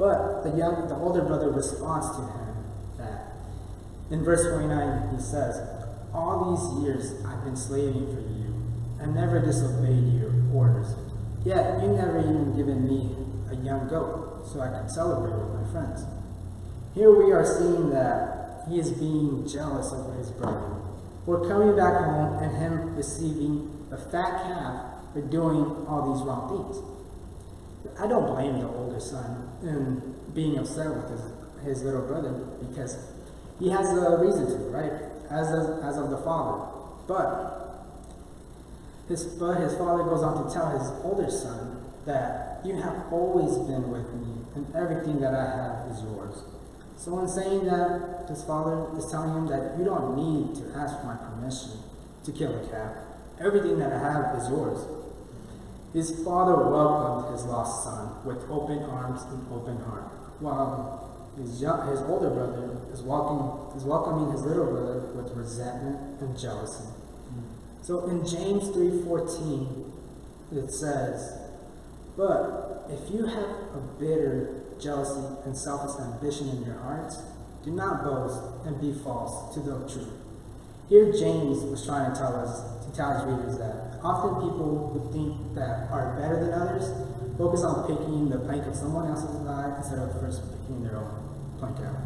But 0.00 0.44
the 0.44 0.56
young, 0.56 0.88
the 0.88 0.96
older 0.96 1.20
brother 1.20 1.50
responds 1.50 2.08
to 2.16 2.22
him 2.24 2.56
that 2.96 3.36
in 4.10 4.24
verse 4.24 4.48
29 4.48 5.14
he 5.14 5.20
says, 5.20 5.60
All 6.14 6.56
these 6.56 6.82
years 6.82 7.22
I've 7.22 7.44
been 7.44 7.54
slaving 7.54 8.08
for 8.08 8.22
you 8.22 8.48
and 8.98 9.14
never 9.14 9.44
disobeyed 9.44 10.14
your 10.14 10.32
orders. 10.54 10.96
Yet 11.44 11.82
you 11.82 11.88
never 11.88 12.18
even 12.18 12.56
given 12.56 12.88
me 12.88 13.14
a 13.52 13.56
young 13.62 13.88
goat 13.88 14.48
so 14.50 14.60
I 14.60 14.68
could 14.68 14.90
celebrate 14.90 15.36
with 15.36 15.60
my 15.60 15.70
friends. 15.70 16.06
Here 16.94 17.12
we 17.14 17.32
are 17.32 17.44
seeing 17.44 17.90
that 17.90 18.64
he 18.70 18.80
is 18.80 18.92
being 18.92 19.46
jealous 19.46 19.92
of 19.92 20.16
his 20.16 20.30
brother 20.30 20.80
for 21.26 21.46
coming 21.46 21.76
back 21.76 22.00
home 22.00 22.42
and 22.42 22.56
him 22.56 22.96
receiving 22.96 23.86
a 23.92 23.98
fat 23.98 24.44
calf 24.48 25.12
for 25.12 25.20
doing 25.20 25.84
all 25.86 26.14
these 26.14 26.24
wrong 26.24 26.48
things. 26.48 26.99
I 27.98 28.06
don't 28.06 28.26
blame 28.34 28.60
the 28.60 28.68
older 28.68 29.00
son 29.00 29.48
in 29.62 30.14
being 30.34 30.58
upset 30.58 30.88
with 30.94 31.10
his, 31.10 31.22
his 31.64 31.82
little 31.82 32.06
brother 32.06 32.32
because 32.68 32.96
he 33.58 33.70
has 33.70 33.88
a 33.90 34.18
reason 34.18 34.46
to, 34.46 34.56
right? 34.70 34.92
As 35.30 35.52
of, 35.52 35.84
as 35.84 35.96
of 35.96 36.10
the 36.10 36.18
father. 36.18 36.66
But 37.06 37.86
his, 39.08 39.24
but 39.24 39.54
his 39.60 39.74
father 39.76 40.04
goes 40.04 40.22
on 40.22 40.46
to 40.46 40.54
tell 40.54 40.70
his 40.78 40.88
older 41.04 41.30
son 41.30 41.82
that 42.06 42.60
you 42.64 42.74
have 42.80 43.12
always 43.12 43.56
been 43.66 43.90
with 43.90 44.12
me 44.14 44.44
and 44.54 44.74
everything 44.74 45.20
that 45.20 45.34
I 45.34 45.44
have 45.44 45.90
is 45.90 46.02
yours. 46.02 46.42
So 46.96 47.18
in 47.20 47.28
saying 47.28 47.64
that, 47.64 48.26
his 48.28 48.44
father 48.44 48.86
is 48.98 49.10
telling 49.10 49.34
him 49.34 49.46
that 49.48 49.78
you 49.78 49.84
don't 49.84 50.16
need 50.16 50.54
to 50.56 50.78
ask 50.78 51.02
my 51.02 51.16
permission 51.16 51.80
to 52.24 52.32
kill 52.32 52.54
a 52.54 52.68
calf. 52.68 52.94
Everything 53.40 53.78
that 53.78 53.92
I 53.92 53.98
have 53.98 54.38
is 54.38 54.48
yours. 54.48 54.99
His 55.92 56.22
father 56.24 56.56
welcomed 56.56 57.32
his 57.32 57.44
lost 57.44 57.84
son 57.84 58.24
with 58.24 58.48
open 58.48 58.78
arms 58.84 59.22
and 59.22 59.46
open 59.52 59.76
heart, 59.78 60.04
while 60.38 61.32
his, 61.36 61.60
young, 61.60 61.88
his 61.88 62.00
older 62.02 62.30
brother 62.30 62.78
is, 62.92 63.02
welcoming, 63.02 63.76
is 63.76 63.84
welcoming 63.84 64.30
his 64.32 64.42
little 64.42 64.66
brother 64.66 65.00
with 65.14 65.36
resentment 65.36 66.20
and 66.20 66.38
jealousy. 66.38 66.88
So 67.82 68.08
in 68.08 68.26
James 68.26 68.68
3.14, 68.68 69.90
it 70.52 70.70
says, 70.70 71.38
But 72.16 72.86
if 72.90 73.12
you 73.12 73.26
have 73.26 73.56
a 73.74 73.80
bitter 73.98 74.62
jealousy 74.80 75.26
and 75.44 75.56
selfish 75.56 76.00
ambition 76.00 76.48
in 76.50 76.64
your 76.64 76.78
hearts, 76.78 77.18
do 77.64 77.70
not 77.70 78.04
boast 78.04 78.66
and 78.66 78.80
be 78.80 78.92
false 78.92 79.54
to 79.54 79.60
the 79.60 79.88
truth. 79.88 80.08
Here 80.88 81.12
James 81.12 81.62
was 81.64 81.84
trying 81.84 82.12
to 82.12 82.18
tell 82.18 82.34
us, 82.36 82.79
to 82.90 82.96
tell 82.96 83.14
his 83.14 83.24
readers 83.24 83.58
that 83.58 83.98
often 84.02 84.48
people 84.48 84.90
who 84.90 85.12
think 85.12 85.54
that 85.54 85.90
are 85.90 86.18
better 86.18 86.40
than 86.40 86.52
others 86.54 86.90
focus 87.38 87.62
on 87.62 87.86
picking 87.86 88.28
the 88.28 88.38
plank 88.38 88.66
of 88.66 88.74
someone 88.74 89.08
else's 89.08 89.46
eye 89.46 89.74
instead 89.76 89.98
of 89.98 90.12
first 90.20 90.42
picking 90.50 90.82
their 90.82 90.96
own 90.96 91.56
plank 91.58 91.76
out. 91.80 91.96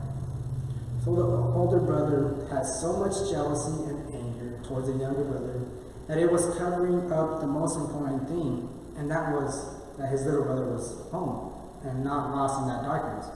So 1.05 1.15
the 1.15 1.27
older 1.27 1.81
brother 1.81 2.47
has 2.51 2.81
so 2.81 2.97
much 2.97 3.13
jealousy 3.31 3.91
and 3.91 4.15
anger 4.15 4.61
towards 4.67 4.89
the 4.89 4.95
younger 4.95 5.25
brother 5.25 5.61
that 6.09 6.19
it 6.19 6.31
was 6.31 6.47
covering 6.57 7.11
up 7.13 7.41
the 7.41 7.47
most 7.47 7.77
important 7.77 8.29
thing, 8.29 8.69
and 8.97 9.11
that 9.11 9.33
was 9.33 9.75
that 9.99 10.11
his 10.11 10.25
little 10.25 10.45
brother 10.45 10.67
was 10.67 11.09
home 11.11 11.53
and 11.85 12.05
not 12.05 12.35
lost 12.35 12.63
in 12.63 12.69
that 12.69 12.83
darkness. 12.83 13.27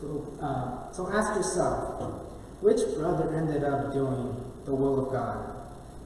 So, 0.00 0.38
uh, 0.40 0.92
so 0.92 1.10
ask 1.10 1.36
yourself, 1.36 2.02
which 2.60 2.80
brother 2.96 3.34
ended 3.34 3.64
up 3.64 3.92
doing 3.92 4.36
the 4.64 4.74
will 4.74 5.06
of 5.06 5.12
God? 5.12 5.53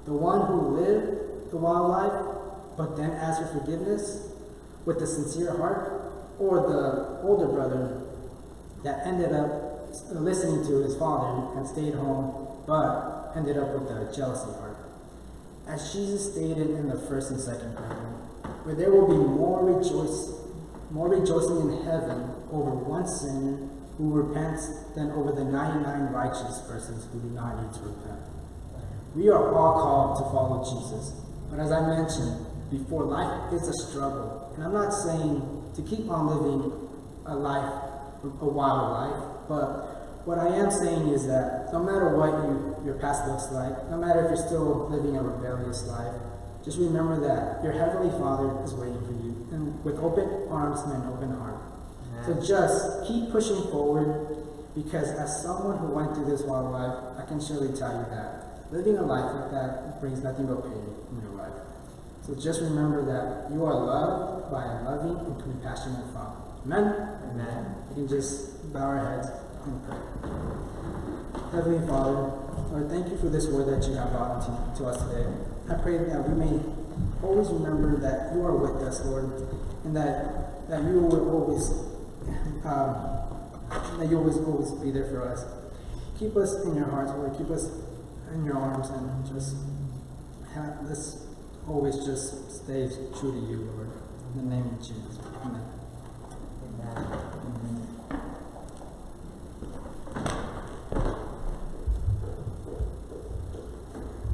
The 0.08 0.14
one 0.14 0.46
who 0.46 0.80
lived 0.80 1.50
the 1.50 1.58
wild 1.58 1.90
life, 1.90 2.24
but 2.78 2.96
then 2.96 3.10
asked 3.10 3.42
for 3.42 3.60
forgiveness 3.60 4.32
with 4.86 5.02
a 5.02 5.06
sincere 5.06 5.54
heart? 5.58 6.00
Or 6.38 6.64
the 6.64 7.20
older 7.28 7.46
brother 7.46 8.06
that 8.84 9.06
ended 9.06 9.34
up 9.34 9.92
listening 10.08 10.64
to 10.64 10.82
his 10.82 10.96
father 10.96 11.58
and 11.58 11.68
stayed 11.68 11.92
home, 11.92 12.64
but 12.66 13.32
ended 13.36 13.58
up 13.58 13.68
with 13.78 13.90
a 13.90 14.10
jealousy 14.10 14.50
heart? 14.58 14.78
As 15.66 15.92
Jesus 15.92 16.32
stated 16.32 16.70
in 16.70 16.88
the 16.88 16.98
first 17.00 17.30
and 17.30 17.38
second 17.38 17.76
paragraph, 17.76 18.64
where 18.64 18.74
there 18.74 18.90
will 18.90 19.08
be 19.08 19.18
more 19.18 19.62
rejoicing 19.62 20.36
more 20.90 21.10
rejoicing 21.10 21.68
in 21.68 21.84
heaven 21.84 22.32
over 22.50 22.70
one 22.70 23.06
sinner 23.06 23.68
who 23.98 24.10
repents 24.10 24.70
than 24.94 25.10
over 25.10 25.32
the 25.32 25.44
99 25.44 26.14
righteous 26.14 26.62
persons 26.66 27.06
who 27.12 27.20
do 27.20 27.28
not 27.34 27.62
need 27.62 27.74
to 27.74 27.80
repent. 27.80 28.37
We 29.18 29.28
are 29.30 29.52
all 29.52 29.74
called 29.74 30.16
to 30.18 30.24
follow 30.30 30.62
Jesus, 30.62 31.10
but 31.50 31.58
as 31.58 31.72
I 31.72 31.82
mentioned 31.90 32.46
before, 32.70 33.02
life 33.02 33.52
is 33.52 33.66
a 33.66 33.72
struggle. 33.90 34.54
And 34.54 34.62
I'm 34.62 34.72
not 34.72 34.94
saying 34.94 35.42
to 35.74 35.82
keep 35.82 36.08
on 36.08 36.30
living 36.30 36.70
a 37.26 37.34
life, 37.34 37.82
a 38.22 38.46
wild 38.46 38.92
life, 38.94 39.48
but 39.48 40.22
what 40.24 40.38
I 40.38 40.46
am 40.54 40.70
saying 40.70 41.08
is 41.08 41.26
that 41.26 41.66
no 41.72 41.82
matter 41.82 42.14
what 42.14 42.30
you, 42.46 42.86
your 42.86 42.94
past 43.02 43.26
looks 43.26 43.50
like, 43.50 43.90
no 43.90 43.98
matter 43.98 44.22
if 44.22 44.38
you're 44.38 44.46
still 44.46 44.86
living 44.86 45.16
a 45.16 45.22
rebellious 45.24 45.82
life, 45.88 46.14
just 46.64 46.78
remember 46.78 47.18
that 47.18 47.58
your 47.64 47.72
Heavenly 47.72 48.14
Father 48.22 48.62
is 48.62 48.72
waiting 48.74 49.02
for 49.02 49.18
you 49.18 49.34
and 49.50 49.82
with 49.82 49.98
open 49.98 50.46
arms 50.48 50.78
and 50.86 51.02
an 51.02 51.10
open 51.10 51.34
heart. 51.34 51.58
So 52.22 52.38
just 52.38 53.02
keep 53.08 53.32
pushing 53.32 53.66
forward 53.74 54.46
because 54.76 55.10
as 55.18 55.42
someone 55.42 55.78
who 55.78 55.88
went 55.88 56.14
through 56.14 56.26
this 56.26 56.42
wild 56.42 56.70
life, 56.70 57.18
I 57.18 57.26
can 57.26 57.42
surely 57.42 57.74
tell 57.76 57.90
you 57.98 58.06
that 58.14 58.37
living 58.70 58.96
a 58.98 59.02
life 59.02 59.34
like 59.34 59.50
that 59.50 60.00
brings 60.00 60.22
nothing 60.22 60.46
but 60.46 60.62
pain 60.62 60.94
in 61.10 61.22
your 61.22 61.32
life. 61.32 61.52
So 62.22 62.34
just 62.34 62.60
remember 62.60 63.04
that 63.06 63.52
you 63.52 63.64
are 63.64 63.74
loved 63.74 64.50
by 64.52 64.64
a 64.64 64.82
loving 64.84 65.16
and 65.26 65.42
compassionate 65.42 66.12
Father. 66.12 66.36
Amen? 66.66 67.18
Amen. 67.32 67.74
We 67.88 67.94
can 67.94 68.08
just 68.08 68.72
bow 68.72 68.80
our 68.80 69.16
heads 69.16 69.28
and 69.64 69.80
pray. 69.86 69.98
Heavenly 71.52 71.86
Father, 71.86 72.32
Lord, 72.70 72.90
thank 72.90 73.08
you 73.08 73.16
for 73.16 73.30
this 73.30 73.46
word 73.46 73.68
that 73.68 73.88
you 73.88 73.94
have 73.94 74.12
brought 74.12 74.42
to, 74.44 74.82
to 74.82 74.88
us 74.88 75.00
today. 75.08 75.26
I 75.70 75.74
pray 75.80 75.98
that 75.98 76.28
we 76.28 76.34
may 76.34 76.60
always 77.22 77.48
remember 77.48 77.96
that 78.00 78.34
you 78.34 78.44
are 78.44 78.56
with 78.56 78.82
us, 78.82 79.04
Lord, 79.06 79.24
and 79.84 79.96
that, 79.96 80.68
that 80.68 80.82
you 80.84 81.00
will 81.00 81.30
always 81.30 81.70
um, 82.64 83.18
that 83.98 84.08
you 84.08 84.18
always 84.18 84.36
always 84.38 84.70
be 84.82 84.90
there 84.90 85.06
for 85.06 85.28
us. 85.28 85.44
Keep 86.18 86.36
us 86.36 86.64
in 86.64 86.76
your 86.76 86.86
hearts, 86.86 87.12
Lord. 87.12 87.36
Keep 87.36 87.50
us 87.50 87.70
in 88.34 88.44
your 88.44 88.56
arms 88.56 88.90
and 88.90 89.26
just 89.26 89.56
have 90.54 90.88
this 90.88 91.26
always 91.66 91.96
just 92.04 92.64
stay 92.64 92.88
true 93.18 93.32
to 93.32 93.46
you, 93.50 93.70
Lord. 93.74 93.90
In 94.34 94.48
the 94.48 94.56
name 94.56 94.66
of 94.66 94.78
Jesus. 94.78 95.18
Amen. 95.44 95.62
Amen. 96.80 97.27